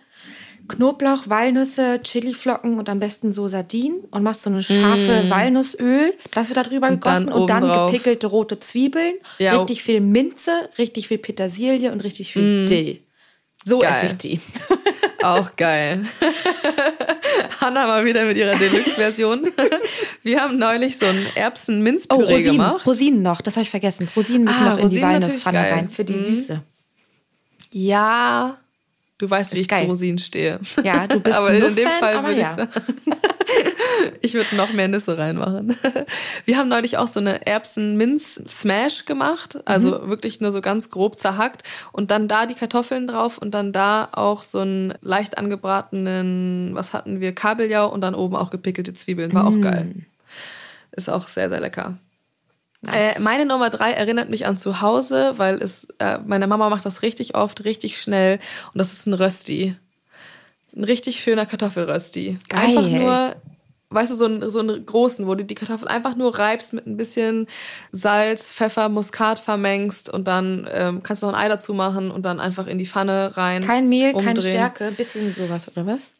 [0.68, 6.14] Knoblauch, Walnüsse, Chiliflocken und am besten so Sardinen und machst so eine scharfe Walnussöl.
[6.34, 6.94] Das wird da drüber Mm.
[6.94, 9.54] Und dann gegossen und dann gepickelte rote Zwiebeln, Ja.
[9.54, 9.58] Mm.
[9.60, 13.00] richtig viel Minze, richtig viel Petersilie und richtig viel Dill.
[13.64, 13.94] So Geil.
[13.96, 14.40] esse ich die.
[15.26, 16.06] Auch geil.
[17.62, 19.48] Hanna mal wieder mit ihrer Deluxe-Version.
[20.24, 22.86] Wir haben neulich so ein Oh, Erbsen-Minzpüree Rosinen, gemacht.
[22.86, 24.08] Rosinen noch, das habe ich vergessen.
[24.16, 26.24] Rosinen müssen Ah, noch in die Rosinen Walnusspfanne rein für die Mhm.
[26.24, 26.62] Süße.
[27.72, 28.58] Ja,
[29.18, 29.84] du weißt, wie ich geil.
[29.84, 30.60] zu Rosinen stehe.
[30.84, 32.56] Ja, du bist aber ein in dem Fall würde ich ja.
[32.56, 32.70] sagen,
[34.22, 35.76] ich würde noch mehr Nüsse reinmachen.
[36.46, 40.10] Wir haben neulich auch so eine Erbsen-Minz-Smash gemacht, also Mhm.
[40.10, 44.10] wirklich nur so ganz grob zerhackt und dann da die Kartoffeln drauf und dann da
[44.12, 49.34] auch so einen leicht angebratenen, was hatten wir, Kabeljau und dann oben auch gepickelte Zwiebeln.
[49.34, 49.48] War Mm.
[49.48, 49.96] auch geil.
[50.92, 51.98] Ist auch sehr, sehr lecker.
[52.86, 53.18] Nice.
[53.18, 56.86] Äh, meine Nummer drei erinnert mich an zu Hause, weil es, äh, meine Mama macht
[56.86, 58.40] das richtig oft, richtig schnell
[58.74, 59.76] und das ist ein Rösti.
[60.76, 62.40] Ein richtig schöner Kartoffelrösti.
[62.50, 62.60] Geil.
[62.60, 63.36] Einfach nur
[63.90, 66.86] weißt du, so einen, so einen großen, wo du die Kartoffel einfach nur reibst mit
[66.86, 67.48] ein bisschen
[67.92, 72.24] Salz, Pfeffer, Muskat vermengst und dann ähm, kannst du noch ein Ei dazu machen und
[72.24, 73.64] dann einfach in die Pfanne rein.
[73.64, 74.52] Kein Mehl, keine umdrehen.
[74.52, 76.14] Stärke, bisschen sowas, oder was?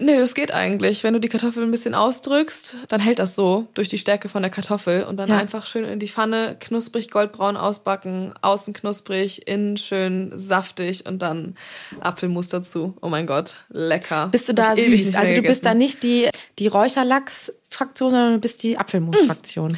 [0.00, 1.04] Nee, das geht eigentlich.
[1.04, 4.42] Wenn du die Kartoffel ein bisschen ausdrückst, dann hält das so durch die Stärke von
[4.42, 5.36] der Kartoffel und dann Ja.
[5.36, 11.54] einfach schön in die Pfanne, knusprig goldbraun ausbacken, außen knusprig, innen schön saftig und dann
[12.00, 12.94] Apfelmus dazu.
[13.02, 14.28] Oh mein Gott, lecker.
[14.32, 15.14] Bist du da süß?
[15.14, 15.78] Also du bist da gegessen.
[15.78, 16.28] nicht die,
[16.58, 19.76] die Räucherlachs-Fraktion, sondern du bist die Apfelmus-Fraktion.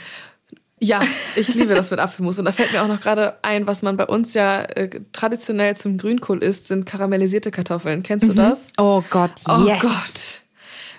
[0.84, 1.00] Ja,
[1.36, 2.40] ich liebe das mit Apfelmus.
[2.40, 5.76] Und da fällt mir auch noch gerade ein, was man bei uns ja äh, traditionell
[5.76, 8.02] zum Grünkohl isst, sind karamellisierte Kartoffeln.
[8.02, 8.68] Kennst du das?
[8.78, 9.80] Oh Gott, Oh yes.
[9.80, 10.42] Gott.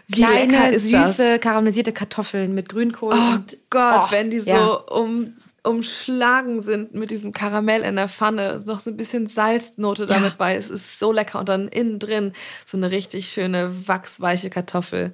[0.08, 1.42] Wie Kleine, süße, das?
[1.42, 3.14] karamellisierte Kartoffeln mit Grünkohl.
[3.14, 4.66] Oh und, Gott, Oh, wenn die so ja.
[4.68, 10.38] um, umschlagen sind mit diesem Karamell in der Pfanne, noch so ein bisschen Salznote damit
[10.38, 12.32] bei, es ist so lecker und dann innen drin
[12.66, 15.14] so eine richtig schöne wachsweiche Kartoffel.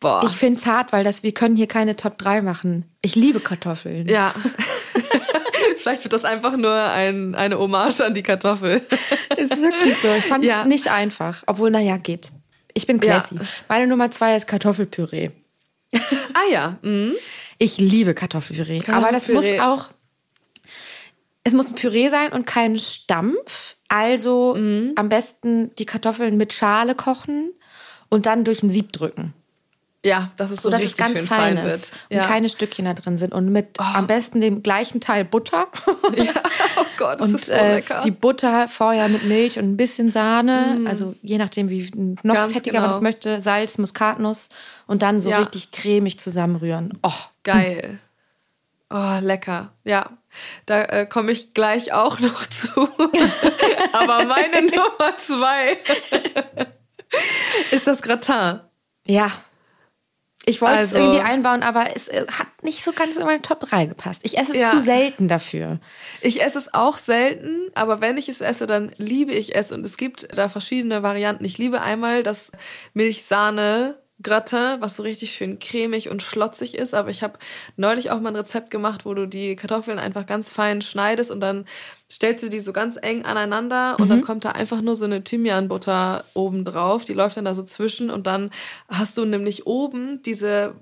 [0.00, 0.22] Boah.
[0.26, 2.84] Ich finde es hart, weil das, wir können hier keine Top 3 machen.
[3.02, 4.08] Ich liebe Kartoffeln.
[4.08, 4.34] ja.
[5.78, 8.82] Vielleicht wird das einfach nur ein, eine Hommage an die Kartoffel.
[9.36, 10.08] Ist wirklich so.
[10.14, 10.64] Ich fand es Ja.
[10.64, 11.42] nicht einfach.
[11.46, 12.32] Obwohl, naja, geht.
[12.74, 13.20] Ich bin Ja.
[13.20, 13.36] classy.
[13.68, 15.30] Meine Nummer zwei ist Kartoffelpüree.
[15.94, 16.78] ah ja.
[16.82, 17.12] Mhm.
[17.58, 18.80] Ich liebe Kartoffelpüree.
[18.88, 19.60] Aber das muss Kartoffelpüree.
[19.60, 19.90] auch.
[21.44, 23.76] Es muss ein Püree sein und kein Stampf.
[23.88, 24.92] Also Mhm.
[24.96, 27.52] am besten die Kartoffeln mit Schale kochen
[28.08, 29.32] und dann durch ein Sieb drücken.
[30.04, 31.92] Ja, dass es so Sodass es richtig ganz schön fein fein ist wird.
[32.10, 32.24] und Ja.
[32.24, 32.28] Oh.
[32.28, 33.32] keine Stückchen da drin sind.
[33.34, 35.66] Und mit am besten dem gleichen Teil Butter.
[36.16, 36.32] ja.
[36.76, 38.00] Oh Gott, das und ist so äh, lecker.
[38.02, 41.90] die Butter vorher mit Milch und ein bisschen Sahne, also je nachdem, wie
[42.22, 42.96] noch Ganz fettiger man genau.
[42.96, 44.50] es möchte, Salz, Muskatnuss
[44.86, 45.38] und dann so Ja.
[45.38, 46.98] richtig cremig zusammenrühren.
[47.02, 47.10] Oh,
[47.42, 47.98] Geil.
[48.88, 49.72] Oh, lecker.
[49.82, 50.10] Ja,
[50.66, 52.88] da äh, komme ich gleich auch noch zu.
[53.92, 55.78] Aber meine Nummer zwei
[57.72, 58.60] ist das Gratin.
[59.06, 59.32] ja.
[60.48, 63.42] Ich wollte Also- es irgendwie einbauen, aber es äh, hat nicht so ganz in meine
[63.42, 64.20] Top 3 gepasst.
[64.24, 64.70] Ich esse es Ja.
[64.70, 65.80] zu selten dafür.
[66.20, 69.72] Ich esse es auch selten, aber wenn ich es esse, dann liebe ich es.
[69.72, 71.44] Und es gibt da verschiedene Varianten.
[71.44, 72.52] Ich liebe einmal das
[72.94, 73.96] Milchsahne.
[74.22, 77.38] Gratin, was so richtig schön cremig und schlotzig ist, aber ich habe
[77.76, 81.40] neulich auch mal ein Rezept gemacht, wo du die Kartoffeln einfach ganz fein schneidest und
[81.40, 81.66] dann
[82.10, 85.22] stellst du die so ganz eng aneinander und dann kommt da einfach nur so eine
[85.22, 88.50] Thymianbutter oben drauf, die läuft dann da so zwischen und dann
[88.88, 90.74] hast du nämlich oben diese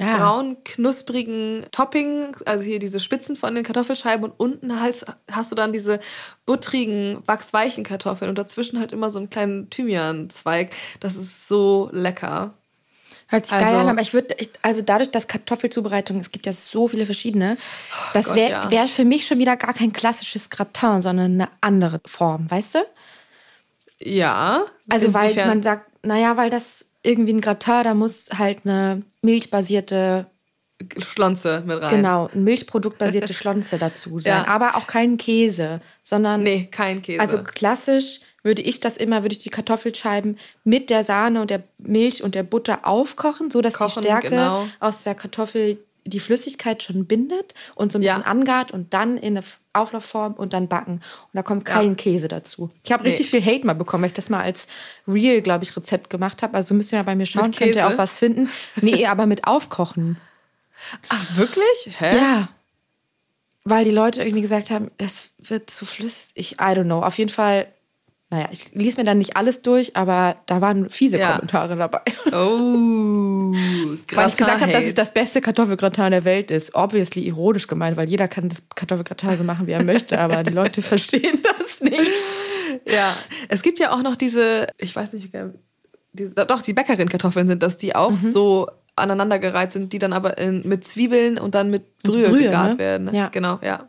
[0.00, 0.16] Ja.
[0.16, 5.54] braun knusprigen Topping, also hier diese Spitzen von den Kartoffelscheiben und unten halt hast du
[5.54, 6.00] dann diese
[6.44, 10.74] buttrigen, wachsweichen Kartoffeln und dazwischen halt immer so einen kleinen Thymianzweig.
[10.98, 12.54] Das ist so lecker.
[13.28, 16.52] Hört sich Also- geil an, aber ich würde, also dadurch, dass Kartoffelzubereitung, es gibt ja
[16.52, 17.56] so viele verschiedene,
[18.12, 18.70] das Oh Gott, wäre ja.
[18.70, 22.78] wär für mich schon wieder gar kein klassisches Gratin, sondern eine andere Form, weißt du?
[23.98, 24.64] Ja.
[24.88, 30.26] Also weil man sagt, naja, weil das irgendwie ein Gratin, da muss halt eine milchbasierte,
[30.98, 31.90] Schlonze mit rein.
[31.96, 34.44] genau, ein milchproduktbasierte Schlonze dazu sein.
[34.44, 34.48] Ja.
[34.48, 37.20] Aber auch kein Käse, sondern Nee, kein Käse.
[37.20, 41.64] also klassisch würde ich das immer, würde ich die Kartoffelscheiben mit der Sahne und der
[41.78, 44.68] Milch und der Butter aufkochen, so dass Kochen, die Stärke genau.
[44.78, 48.12] aus der Kartoffel die Flüssigkeit schon bindet und so ein Ja.
[48.16, 50.96] bisschen angart und dann in eine Auflaufform und dann backen.
[50.96, 51.00] Und
[51.32, 51.76] da kommt Ja.
[51.76, 52.70] kein Käse dazu.
[52.84, 53.08] Ich habe Nee.
[53.08, 54.66] richtig viel Hate mal bekommen, weil ich das mal als
[55.08, 56.54] Real, glaube ich, Rezept gemacht habe.
[56.54, 58.50] Also müsst ihr mal bei mir schauen, könnt ihr auch was finden.
[58.82, 60.18] Nee, aber mit Aufkochen.
[61.08, 61.88] Ach, wirklich?
[61.98, 62.18] Hä?
[62.18, 62.48] Ja.
[63.64, 66.32] Weil die Leute irgendwie gesagt haben, das wird zu flüssig.
[66.34, 67.00] Ich, I don't know.
[67.02, 67.66] Auf jeden Fall,
[68.34, 71.34] naja, ich ließ mir dann nicht alles durch, aber da waren fiese Ja.
[71.34, 72.00] Kommentare dabei.
[72.32, 73.52] Oh.
[74.12, 76.74] Weil ich gesagt habe, dass es das beste Kartoffelgratin der Welt ist.
[76.74, 80.50] Obviously ironisch gemeint, weil jeder kann das Kartoffelgratin so machen, wie er möchte, aber die
[80.52, 82.10] Leute verstehen das nicht.
[82.86, 83.14] Ja,
[83.48, 85.52] es gibt ja auch noch diese, ich weiß nicht, wie-
[86.12, 88.18] diese, doch, die Bäckerin-Kartoffeln sind das, die auch Mhm.
[88.18, 92.72] so aneinandergereiht sind, die dann aber in, mit Zwiebeln und dann mit Brühe, Brühe, gegart
[92.72, 92.78] ne?
[92.78, 93.14] werden.
[93.14, 93.28] Ja.
[93.28, 93.88] Genau, ja.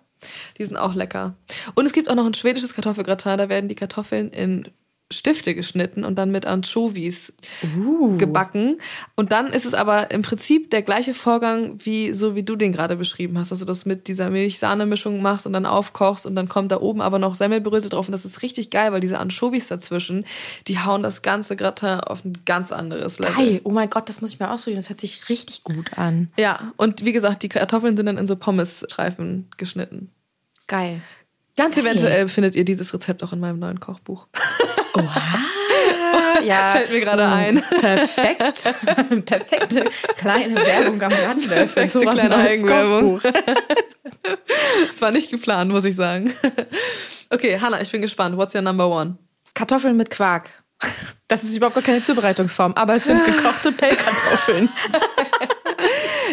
[0.57, 1.36] Die sind auch lecker.
[1.76, 4.69] Und es gibt auch noch ein schwedisches Kartoffelgratin, da werden die Kartoffeln in
[5.13, 7.32] Stifte geschnitten und dann mit Anchovies
[7.78, 8.17] Uh.
[8.17, 8.80] gebacken.
[9.15, 12.71] Und dann ist es aber im Prinzip der gleiche Vorgang, wie so wie du den
[12.71, 16.49] gerade beschrieben hast, dass du das mit dieser Milch-Sahne-Mischung machst und dann aufkochst und dann
[16.49, 19.67] kommt da oben aber noch Semmelbrösel drauf und das ist richtig geil, weil diese Anchovies
[19.67, 20.26] dazwischen,
[20.67, 23.36] die hauen das ganze Gratin auf ein ganz anderes Level.
[23.36, 23.61] Geil.
[23.63, 24.80] Oh mein Gott, das muss ich mal ausprobieren.
[24.80, 26.32] Das hört sich richtig gut an.
[26.36, 30.09] Ja, und wie gesagt, die Kartoffeln sind dann in so Pommes-Streifen geschnitten.
[30.68, 31.01] Geil.
[31.57, 31.86] Ganz Geil.
[31.86, 34.28] eventuell findet ihr dieses Rezept auch in meinem neuen Kochbuch.
[34.93, 35.22] Oha.
[36.43, 36.72] ja.
[36.72, 37.61] Fällt mir gerade ein.
[37.80, 38.63] Perfekt.
[39.26, 39.86] Perfekte
[40.18, 41.43] kleine Werbung am Rande.
[41.43, 43.22] für Perfekte sowas kleine Eigenwerbung.
[44.88, 46.32] Das war nicht geplant, muss ich sagen.
[47.30, 48.38] Okay, Hannah, ich bin gespannt.
[48.38, 49.18] What's your number one?
[49.53, 50.49] Kartoffeln mit Quark.
[51.28, 54.70] Das ist überhaupt gar keine Zubereitungsform, aber es sind gekochte Pellkartoffeln.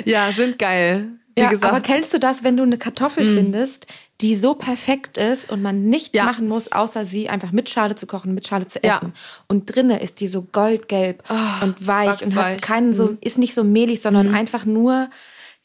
[0.04, 1.08] Ja, sind geil.
[1.34, 3.86] Wie Ja, gesagt, aber kennst du das, wenn du eine Kartoffel findest,
[4.22, 6.24] die so perfekt ist und man nichts Ja.
[6.24, 8.96] machen muss, außer sie einfach mit Schale zu kochen, mit Schale zu Ja.
[8.98, 9.12] essen.
[9.48, 11.22] Und drinne ist die so goldgelb
[11.60, 15.10] und weich und hat keinen so, ist nicht so mehlig, sondern einfach nur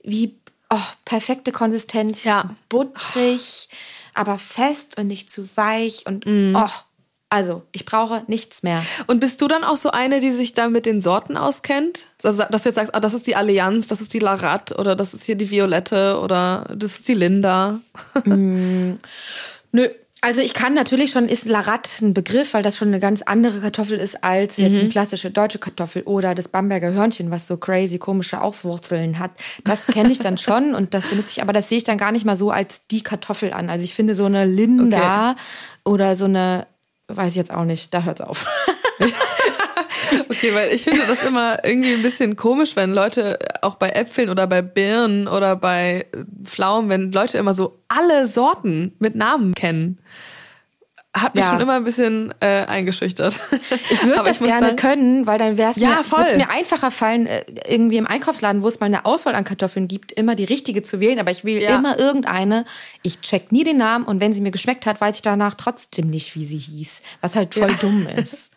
[0.03, 0.35] wie
[0.69, 2.55] oh, perfekte Konsistenz, Ja.
[2.67, 3.69] butterig,
[4.13, 6.69] aber fest und nicht zu weich und oh,
[7.29, 8.83] also ich brauche nichts mehr.
[9.07, 12.07] Und bist du dann auch so eine, die sich da mit den Sorten auskennt?
[12.23, 14.95] Also, dass du jetzt sagst, ah, das ist die Allianz, das ist die Larat oder
[14.95, 17.81] das ist hier die Violette oder das ist die Linda.
[18.25, 19.89] Nö.
[20.19, 23.59] Also ich kann natürlich schon, ist Larat ein Begriff, weil das schon eine ganz andere
[23.59, 27.99] Kartoffel ist als jetzt eine klassische deutsche Kartoffel oder das Bamberger Hörnchen, was so crazy
[27.99, 29.31] komische Auswurzeln hat.
[29.63, 32.11] Das kenne ich dann schon und das benutze ich, aber das sehe ich dann gar
[32.11, 33.69] nicht mal so als die Kartoffel an.
[33.69, 35.35] Also ich finde so eine Linda
[35.85, 36.65] oder so eine,
[37.07, 38.45] weiß ich jetzt auch nicht, da hört's auf.
[40.29, 44.29] Okay, weil ich finde das immer irgendwie ein bisschen komisch, wenn Leute auch bei Äpfeln
[44.29, 46.05] oder bei Birnen oder bei
[46.43, 49.97] Pflaumen, wenn Leute immer so alle Sorten mit Namen kennen.
[51.21, 51.51] Hat mich Ja.
[51.51, 53.35] schon immer ein bisschen äh, eingeschüchtert.
[53.89, 56.91] Ich würde das muss gerne sagen- können, weil dann wäre es Ja, mir, mir einfacher
[56.91, 60.43] fallen, äh, irgendwie im Einkaufsladen, wo es mal eine Auswahl an Kartoffeln gibt, immer die
[60.45, 61.19] richtige zu wählen.
[61.19, 61.75] Aber ich wähle Ja.
[61.77, 62.65] immer irgendeine.
[63.03, 66.09] Ich check nie den Namen und wenn sie mir geschmeckt hat, weiß ich danach trotzdem
[66.09, 67.01] nicht, wie sie hieß.
[67.21, 68.51] Was halt voll dumm ist.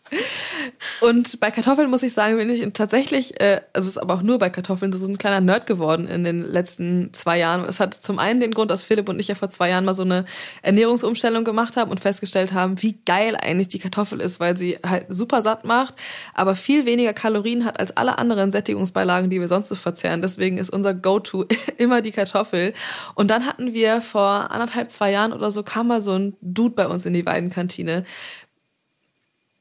[1.00, 4.22] Und bei Kartoffeln muss ich sagen, bin ich tatsächlich, äh, also es ist aber auch
[4.22, 7.64] nur bei Kartoffeln, so ein kleiner Nerd geworden in den letzten zwei Jahren.
[7.68, 9.94] Es hat zum einen den Grund, dass Philipp und ich ja vor zwei Jahren mal
[9.94, 10.24] so eine
[10.62, 15.06] Ernährungsumstellung gemacht haben und festgestellt haben, wie geil eigentlich die Kartoffel ist, weil sie halt
[15.08, 15.94] super satt macht,
[16.34, 20.22] aber viel weniger Kalorien hat als alle anderen Sättigungsbeilagen, die wir sonst so verzehren.
[20.22, 21.46] Deswegen ist unser Go-To
[21.78, 22.74] immer die Kartoffel.
[23.14, 26.74] Und dann hatten wir vor anderthalb, zwei Jahren oder so, kam mal so ein Dude
[26.74, 28.04] bei uns in die Weidenkantine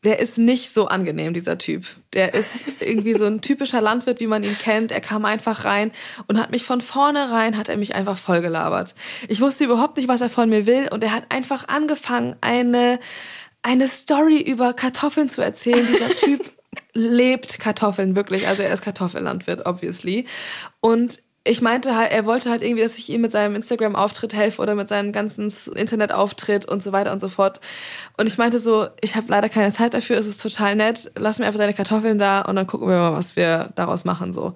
[0.04, 1.86] der ist nicht so angenehm, dieser Typ.
[2.14, 4.92] Der ist irgendwie so ein typischer Landwirt, wie man ihn kennt.
[4.92, 5.92] Er kam einfach rein
[6.28, 8.96] und hat mich von vornherein, hat er mich einfach vollgelabert.
[9.28, 13.00] Ich wusste überhaupt nicht, was er von mir will und er hat einfach angefangen, eine,
[13.62, 15.86] eine Story über Kartoffeln zu erzählen.
[15.86, 16.50] Dieser Typ
[16.94, 18.48] lebt Kartoffeln wirklich.
[18.48, 20.26] Also er ist Kartoffellandwirt, obviously.
[20.80, 24.62] Und ich meinte halt, er wollte halt irgendwie, dass ich ihm mit seinem Instagram-Auftritt helfe
[24.62, 27.60] oder mit seinem ganzen Internetauftritt und so weiter und so fort.
[28.18, 31.40] Und ich meinte so, ich habe leider keine Zeit dafür, es ist total nett, lass
[31.40, 34.54] mir einfach deine Kartoffeln da und dann gucken wir mal, was wir daraus machen so.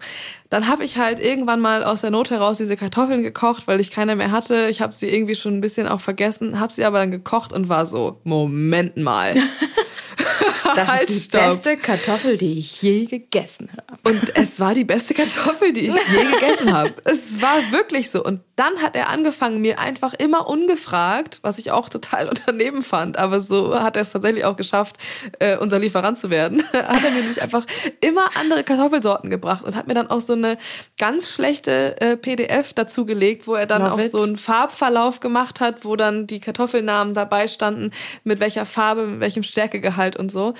[0.50, 3.90] Dann habe ich halt irgendwann mal aus der Not heraus diese Kartoffeln gekocht, weil ich
[3.90, 4.68] keine mehr hatte.
[4.70, 7.70] Ich habe sie irgendwie schon ein bisschen auch vergessen, habe sie aber dann gekocht und
[7.70, 9.34] war so, Moment mal.
[10.76, 11.62] Das Halt, ist die stopp.
[11.64, 14.10] beste Kartoffel, die ich je gegessen habe.
[14.10, 16.94] Und es war die beste Kartoffel, die ich je gegessen habe.
[17.04, 18.24] Es war wirklich so.
[18.24, 23.18] Und dann hat er angefangen, mir einfach immer ungefragt, was ich auch total unternehmen fand,
[23.18, 24.98] aber so hat er es tatsächlich auch geschafft,
[25.40, 27.66] äh, unser Lieferant zu werden, hat er mir nämlich einfach
[28.02, 30.58] immer andere Kartoffelsorten gebracht und hat mir dann auch so eine
[30.98, 34.12] ganz schlechte äh, PDF dazu gelegt, wo er dann Love auch it.
[34.12, 37.92] so einen Farbverlauf gemacht hat, wo dann die Kartoffelnamen dabei standen,
[38.24, 40.54] mit welcher Farbe, mit welchem Stärkegehalt und so.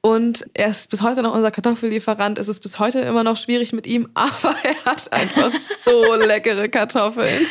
[0.00, 2.38] Und er ist bis heute noch unser Kartoffellieferant.
[2.38, 5.50] Es ist bis heute immer noch schwierig mit ihm, aber er hat einfach
[5.82, 7.46] so leckere Kartoffeln.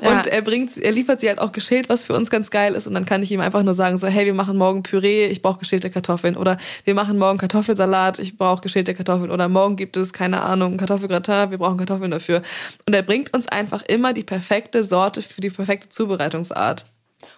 [0.00, 0.32] Und Ja.
[0.32, 2.86] er bringt, er liefert sie halt auch geschält, was für uns ganz geil ist.
[2.86, 5.42] Und dann kann ich ihm einfach nur sagen so, hey, wir machen morgen Püree, ich
[5.42, 6.36] brauche geschälte Kartoffeln.
[6.36, 9.30] Oder wir machen morgen Kartoffelsalat, ich brauche geschälte Kartoffeln.
[9.30, 12.42] Oder morgen gibt es, keine Ahnung, Kartoffelgratin, wir brauchen Kartoffeln dafür.
[12.86, 16.84] Und er bringt uns einfach immer die perfekte Sorte für die perfekte Zubereitungsart.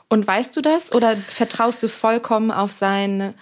[0.09, 3.34] Und weißt du das oder vertraust du vollkommen auf sein,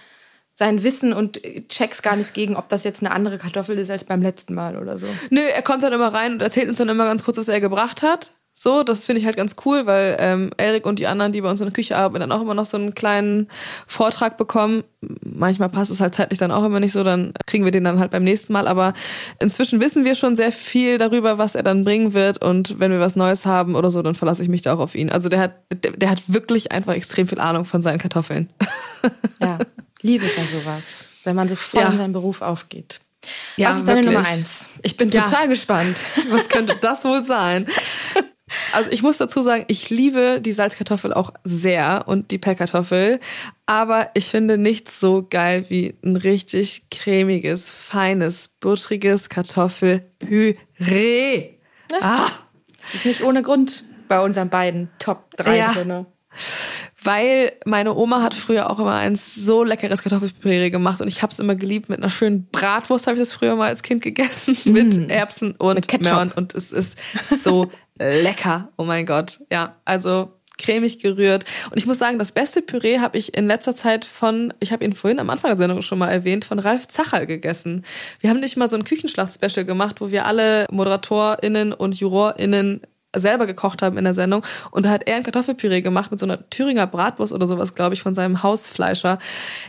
[0.54, 4.04] sein Wissen und checkst gar nicht gegen, ob das jetzt eine andere Kartoffel ist als
[4.04, 5.06] beim letzten Mal oder so?
[5.30, 7.60] Nö, er kommt dann immer rein und erzählt uns dann immer ganz kurz, was er
[7.60, 8.32] gebracht hat.
[8.54, 11.48] So, das finde ich halt ganz cool, weil ähm, Erik und die anderen, die bei
[11.50, 13.48] uns in der Küche arbeiten, dann auch immer noch so einen kleinen
[13.86, 14.84] Vortrag bekommen.
[15.24, 17.98] Manchmal passt es halt zeitlich dann auch immer nicht so, dann kriegen wir den dann
[17.98, 18.68] halt beim nächsten Mal.
[18.68, 18.92] Aber
[19.40, 22.44] inzwischen wissen wir schon sehr viel darüber, was er dann bringen wird.
[22.44, 24.94] Und wenn wir was Neues haben oder so, dann verlasse ich mich da auch auf
[24.94, 25.10] ihn.
[25.10, 28.50] Also der hat, der, der hat wirklich einfach extrem viel Ahnung von seinen Kartoffeln.
[29.40, 29.58] Ja,
[30.02, 30.86] liebe ich ja sowas,
[31.24, 31.88] wenn man so voll Ja.
[31.88, 33.00] in seinen Beruf aufgeht.
[33.56, 34.14] Ja, Was ist deine wirklich.
[34.14, 34.68] Nummer eins?
[34.82, 35.24] Ich bin Ja.
[35.24, 35.96] total gespannt.
[36.30, 37.66] Was könnte das wohl sein?
[38.72, 43.20] Also ich muss dazu sagen, ich liebe die Salzkartoffel auch sehr und die Pellkartoffel,
[43.66, 51.50] aber ich finde nichts so geil wie ein richtig cremiges, feines, buttriges Kartoffelpüree.
[52.00, 52.26] Ah,
[52.82, 55.72] Das ist nicht ohne Grund bei unseren beiden Top 3 Ja.
[55.72, 56.06] drinne.
[57.04, 61.32] weil meine Oma hat früher auch immer ein so leckeres Kartoffelpüree gemacht und ich habe
[61.32, 64.56] es immer geliebt mit einer schönen Bratwurst habe ich das früher mal als Kind gegessen
[64.72, 66.04] mit Erbsen und Mit Ketchup.
[66.12, 66.96] Möhren und es ist
[67.42, 67.70] so
[68.22, 68.68] lecker.
[68.76, 69.40] Oh mein Gott.
[69.50, 71.44] Ja, also cremig gerührt.
[71.70, 74.84] Und ich muss sagen, das beste Püree habe ich in letzter Zeit von, ich habe
[74.84, 77.84] ihn vorhin am Anfang der Sendung schon mal erwähnt, von Ralf Zacherl gegessen.
[78.20, 82.82] Wir haben nicht mal so ein Küchenschlacht-Special gemacht, wo wir alle ModeratorInnen und JurorInnen
[83.14, 84.42] selber gekocht haben in der Sendung.
[84.70, 87.94] Und da hat er ein Kartoffelpüree gemacht mit so einer Thüringer Bratwurst oder sowas, glaube
[87.94, 89.18] ich, von seinem Hausfleischer.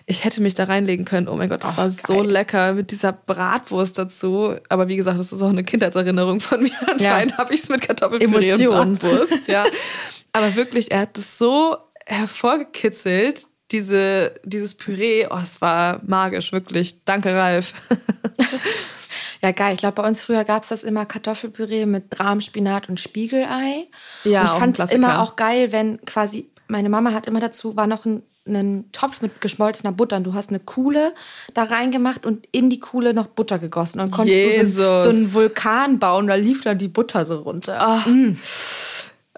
[0.05, 1.27] Ich hätte mich da reinlegen können.
[1.27, 1.97] Oh mein Gott, das oh, war geil.
[2.07, 4.55] so lecker mit dieser Bratwurst dazu.
[4.69, 6.71] Aber wie gesagt, das ist auch eine Kindheitserinnerung von mir.
[6.89, 7.37] Anscheinend ja.
[7.37, 8.79] habe ich es mit Kartoffelpüree Emotion.
[8.79, 9.47] und Bratwurst.
[9.47, 9.65] Ja.
[10.33, 15.27] Aber wirklich, er hat das so hervorgekitzelt, diese, dieses Püree.
[15.29, 17.03] Oh, es war magisch, wirklich.
[17.05, 17.73] Danke, Ralf.
[19.43, 19.73] Ja, geil.
[19.73, 23.87] Ich glaube, bei uns früher gab es das immer Kartoffelpüree mit Rahmspinat und Spiegelei.
[24.23, 27.75] Ja, und ich fand es immer auch geil, wenn quasi, meine Mama hat immer dazu,
[27.75, 31.13] war noch ein einen Topf mit geschmolzener Butter und du hast eine Kuhle
[31.53, 34.01] da reingemacht und in die Kuhle noch Butter gegossen.
[34.01, 34.75] Und dann konntest Jesus.
[34.75, 38.03] du so, so, einen Vulkan bauen, da lief dann die Butter so runter.
[38.05, 38.09] Oh.
[38.09, 38.37] Mm.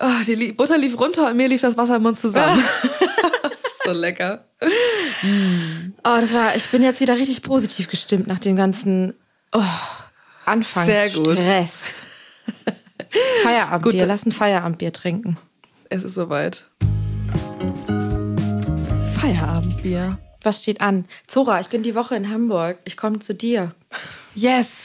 [0.01, 2.63] Oh, die Butter lief runter und mir lief das Wasser im Mund zusammen.
[3.85, 4.45] so lecker.
[6.03, 9.13] Oh, das war, ich bin jetzt wieder richtig positiv gestimmt nach dem ganzen
[9.57, 9.63] Oh,
[10.45, 11.83] Anfangsstress.
[13.41, 13.99] Feierabendbier.
[14.01, 14.07] Gut.
[14.07, 15.37] Lass ein Feierabendbier trinken.
[15.89, 16.65] Es ist soweit.
[19.17, 20.17] Feierabendbier.
[20.43, 21.05] Was steht an?
[21.25, 22.79] Zora, ich bin die Woche in Hamburg.
[22.83, 23.73] Ich komme zu dir.
[24.33, 24.84] Yes.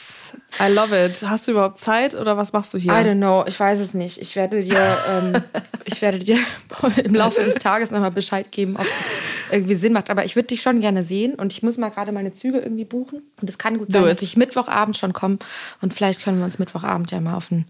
[0.59, 1.21] I love it.
[1.23, 2.91] Hast du überhaupt Zeit oder was machst du hier?
[2.91, 3.43] I don't know.
[3.47, 4.19] Ich weiß es nicht.
[4.19, 5.43] Ich werde dir, ähm,
[5.85, 6.37] ich werde dir
[7.03, 9.07] im Laufe des Tages nochmal Bescheid geben, ob es
[9.51, 10.09] irgendwie Sinn macht.
[10.09, 12.85] Aber ich würde dich schon gerne sehen und ich muss mal gerade meine Züge irgendwie
[12.85, 13.21] buchen.
[13.41, 15.39] Und es kann gut sein, dass ich Mittwochabend schon komme
[15.81, 17.65] und vielleicht können wir uns Mittwochabend ja mal auf einen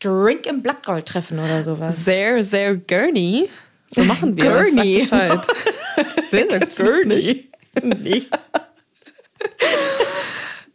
[0.00, 2.04] Drink im Blattgold treffen oder sowas.
[2.04, 3.48] Sehr, sehr Gurney.
[3.88, 5.00] So machen wir Gurney.
[6.30, 7.48] Sehr, sehr Gurney.
[7.82, 8.22] Nee.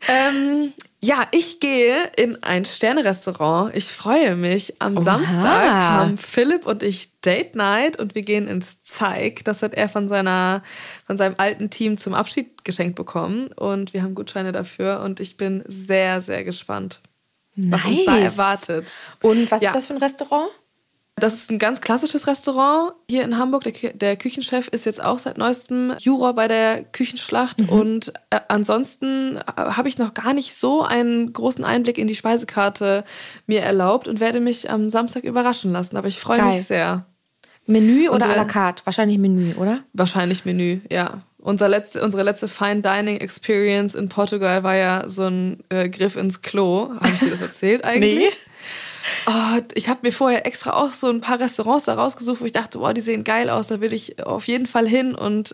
[0.08, 3.76] ähm, ja, ich gehe in ein Sternerestaurant.
[3.76, 4.80] Ich freue mich.
[4.80, 5.04] Am Oha.
[5.04, 9.44] Samstag haben Philipp und ich Date Night und wir gehen ins Zeig.
[9.46, 10.62] Das hat er von seiner,
[11.08, 15.38] von seinem alten Team zum Abschied geschenkt bekommen und wir haben Gutscheine dafür und ich
[15.38, 17.02] bin sehr, sehr gespannt,
[17.56, 17.98] was nice.
[17.98, 18.92] uns da erwartet.
[19.24, 19.70] Und was ja.
[19.70, 20.52] ist das für ein Restaurant?
[21.16, 23.64] Das ist ein ganz klassisches Restaurant hier in Hamburg.
[23.64, 27.60] Der, der Küchenchef ist jetzt auch seit neuestem Juror bei der Küchenschlacht.
[27.62, 27.70] Mhm.
[27.70, 32.16] Und äh, ansonsten äh, habe ich noch gar nicht so einen großen Einblick in die
[32.16, 33.04] Speisekarte
[33.46, 35.96] mir erlaubt und werde mich am Samstag überraschen lassen.
[35.96, 37.06] Aber ich freue mich sehr.
[37.68, 38.84] Menü oder à la carte?
[38.86, 39.84] Wahrscheinlich Menü, oder?
[39.94, 41.22] Wahrscheinlich Menü, ja.
[41.38, 46.16] Unser letzte, unsere letzte Fine Dining Experience in Portugal war ja so ein äh, Griff
[46.16, 46.90] ins Klo.
[46.96, 48.30] Habe ich dir das erzählt eigentlich?
[48.30, 48.51] nee.
[49.28, 52.52] Oh, ich habe mir vorher extra auch so ein paar Restaurants da rausgesucht, wo ich
[52.52, 55.54] dachte, boah, die sehen geil aus, da will ich auf jeden Fall hin und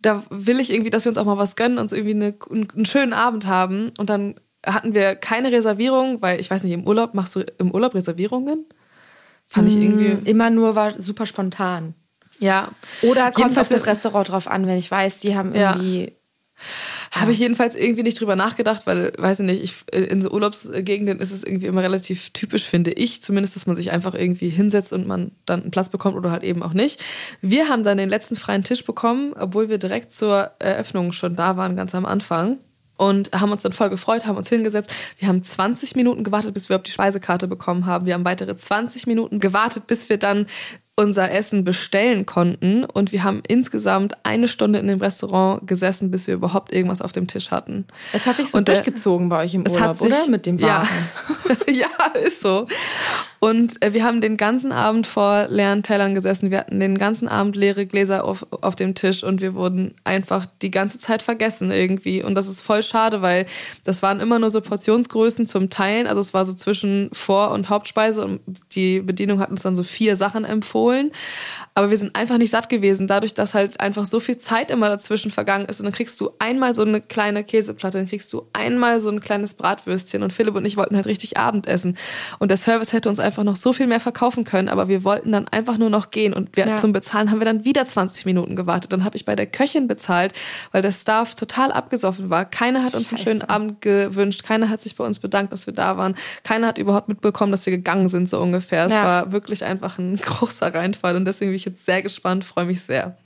[0.00, 2.34] da will ich irgendwie, dass wir uns auch mal was gönnen, uns irgendwie eine,
[2.74, 3.92] einen schönen Abend haben.
[3.98, 7.70] Und dann hatten wir keine Reservierung, weil ich weiß nicht, im Urlaub machst du im
[7.70, 8.66] Urlaub Reservierungen?
[9.46, 10.08] Fand ich irgendwie.
[10.08, 11.94] Mm, immer nur war super spontan.
[12.38, 12.70] Ja.
[13.02, 16.04] Oder kommt auf das Restaurant drauf an, wenn ich weiß, die haben irgendwie.
[16.04, 16.10] Ja
[17.10, 21.18] habe ich jedenfalls irgendwie nicht drüber nachgedacht, weil, weiß ich nicht, ich, in so Urlaubsgegenden
[21.18, 24.92] ist es irgendwie immer relativ typisch, finde ich zumindest, dass man sich einfach irgendwie hinsetzt
[24.92, 27.02] und man dann einen Platz bekommt oder halt eben auch nicht.
[27.40, 31.56] Wir haben dann den letzten freien Tisch bekommen, obwohl wir direkt zur Eröffnung schon da
[31.56, 32.58] waren, ganz am Anfang.
[32.96, 34.88] Und haben uns dann voll gefreut, haben uns hingesetzt.
[35.18, 38.06] Wir haben 20 Minuten gewartet, bis wir auf die Speisekarte bekommen haben.
[38.06, 40.46] Wir haben weitere 20 Minuten gewartet, bis wir dann
[40.96, 42.84] unser Essen bestellen konnten.
[42.84, 47.12] Und wir haben insgesamt eine Stunde in dem Restaurant gesessen, bis wir überhaupt irgendwas auf
[47.12, 47.86] dem Tisch hatten.
[48.12, 50.28] Es hat sich so und durchgezogen der, bei euch im Urlaub, sich, oder?
[50.28, 50.88] Mit dem Warten.
[51.68, 52.68] Ja, ja, ist so.
[53.44, 56.50] Und äh, wir haben den ganzen Abend vor leeren Tellern gesessen.
[56.50, 60.46] Wir hatten den ganzen Abend leere Gläser auf, auf dem Tisch und wir wurden einfach
[60.62, 62.22] die ganze Zeit vergessen irgendwie.
[62.22, 63.44] Und das ist voll schade, weil
[63.84, 66.06] das waren immer nur so Portionsgrößen zum Teilen.
[66.06, 68.40] Also es war so zwischen Vor- und Hauptspeise und
[68.74, 71.12] die Bedienung hat uns dann so vier Sachen empfohlen.
[71.74, 74.88] Aber wir sind einfach nicht satt gewesen, dadurch, dass halt einfach so viel Zeit immer
[74.88, 75.80] dazwischen vergangen ist.
[75.80, 79.20] Und dann kriegst du einmal so eine kleine Käseplatte, dann kriegst du einmal so ein
[79.20, 80.22] kleines Bratwürstchen.
[80.22, 81.98] Und Philipp und ich wollten halt richtig Abendessen.
[82.38, 85.02] Und der Service hätte uns einfach einfach noch so viel mehr verkaufen können, aber wir
[85.02, 86.76] wollten dann einfach nur noch gehen und wir, ja.
[86.76, 88.92] zum Bezahlen haben wir dann wieder 20 Minuten gewartet.
[88.92, 90.32] Dann habe ich bei der Köchin bezahlt,
[90.70, 92.44] weil der Staff total abgesoffen war.
[92.44, 93.14] Keiner hat uns Scheiße.
[93.14, 96.14] einen schönen Abend gewünscht, keiner hat sich bei uns bedankt, dass wir da waren.
[96.44, 98.86] Keiner hat überhaupt mitbekommen, dass wir gegangen sind, so ungefähr.
[98.86, 99.04] Es ja.
[99.04, 102.82] war wirklich einfach ein großer Reinfall und deswegen bin ich jetzt sehr gespannt, freue mich
[102.82, 103.16] sehr.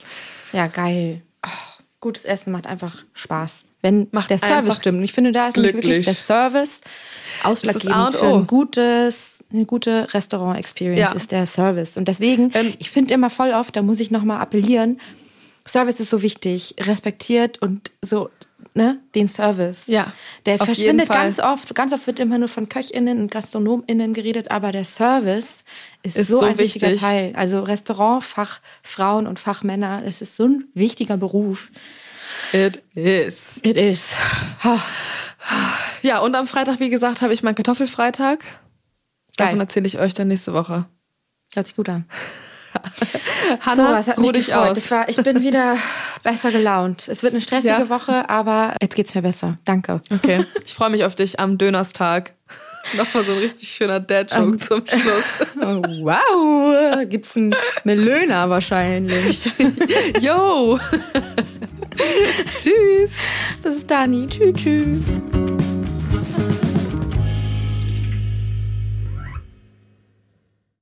[0.52, 1.20] Ja, geil.
[1.44, 5.04] Oh, gutes Essen macht einfach Spaß wenn macht der Service stimmt.
[5.04, 6.80] Ich finde, da ist wirklich der Service
[7.44, 11.16] ausschlaggebend für ein gutes eine gute Restaurant-Experience ja.
[11.16, 11.96] ist der Service.
[11.96, 15.00] Und deswegen, ähm, ich finde immer voll oft, da muss ich nochmal appellieren,
[15.66, 16.74] Service ist so wichtig.
[16.80, 18.30] Respektiert und so,
[18.74, 19.86] ne, den Service.
[19.86, 20.12] Ja,
[20.46, 21.74] Der verschwindet ganz oft.
[21.74, 25.64] Ganz oft wird immer nur von KöchInnen und GastronomInnen geredet, aber der Service
[26.02, 27.02] ist, Ist so, so ein wichtiger wichtig.
[27.02, 27.32] Teil.
[27.36, 31.70] Also Restaurantfachfrauen und Fachmänner, es ist so ein wichtiger Beruf.
[32.52, 33.58] It is.
[33.62, 34.12] It is.
[36.02, 38.44] Ja, und am Freitag, wie gesagt, habe ich meinen Kartoffelfreitag.
[39.38, 39.60] Davon Geil.
[39.62, 40.84] erzähle ich euch dann nächste Woche.
[41.54, 42.04] Hört sich gut an.
[43.60, 44.74] Hanna, so, was hat mich ruh dich aus.
[44.74, 45.76] Das war, ich bin wieder
[46.22, 47.08] besser gelaunt.
[47.08, 47.88] Es wird eine stressige Ja.
[47.88, 49.58] Woche, aber jetzt geht's mir besser.
[49.64, 50.02] Danke.
[50.10, 52.34] Okay, ich freue mich auf dich am Dönerstag.
[52.96, 54.60] Nochmal so ein richtig schöner Dad-Joke Ähm.
[54.60, 55.24] zum Schluss.
[55.56, 59.50] Wow, gibt's einen Melöner wahrscheinlich.
[60.20, 60.78] Yo!
[62.50, 63.12] Tschüss!
[63.62, 64.28] Bis dann.
[64.28, 64.56] Tschüss.
[64.56, 64.98] tschüss.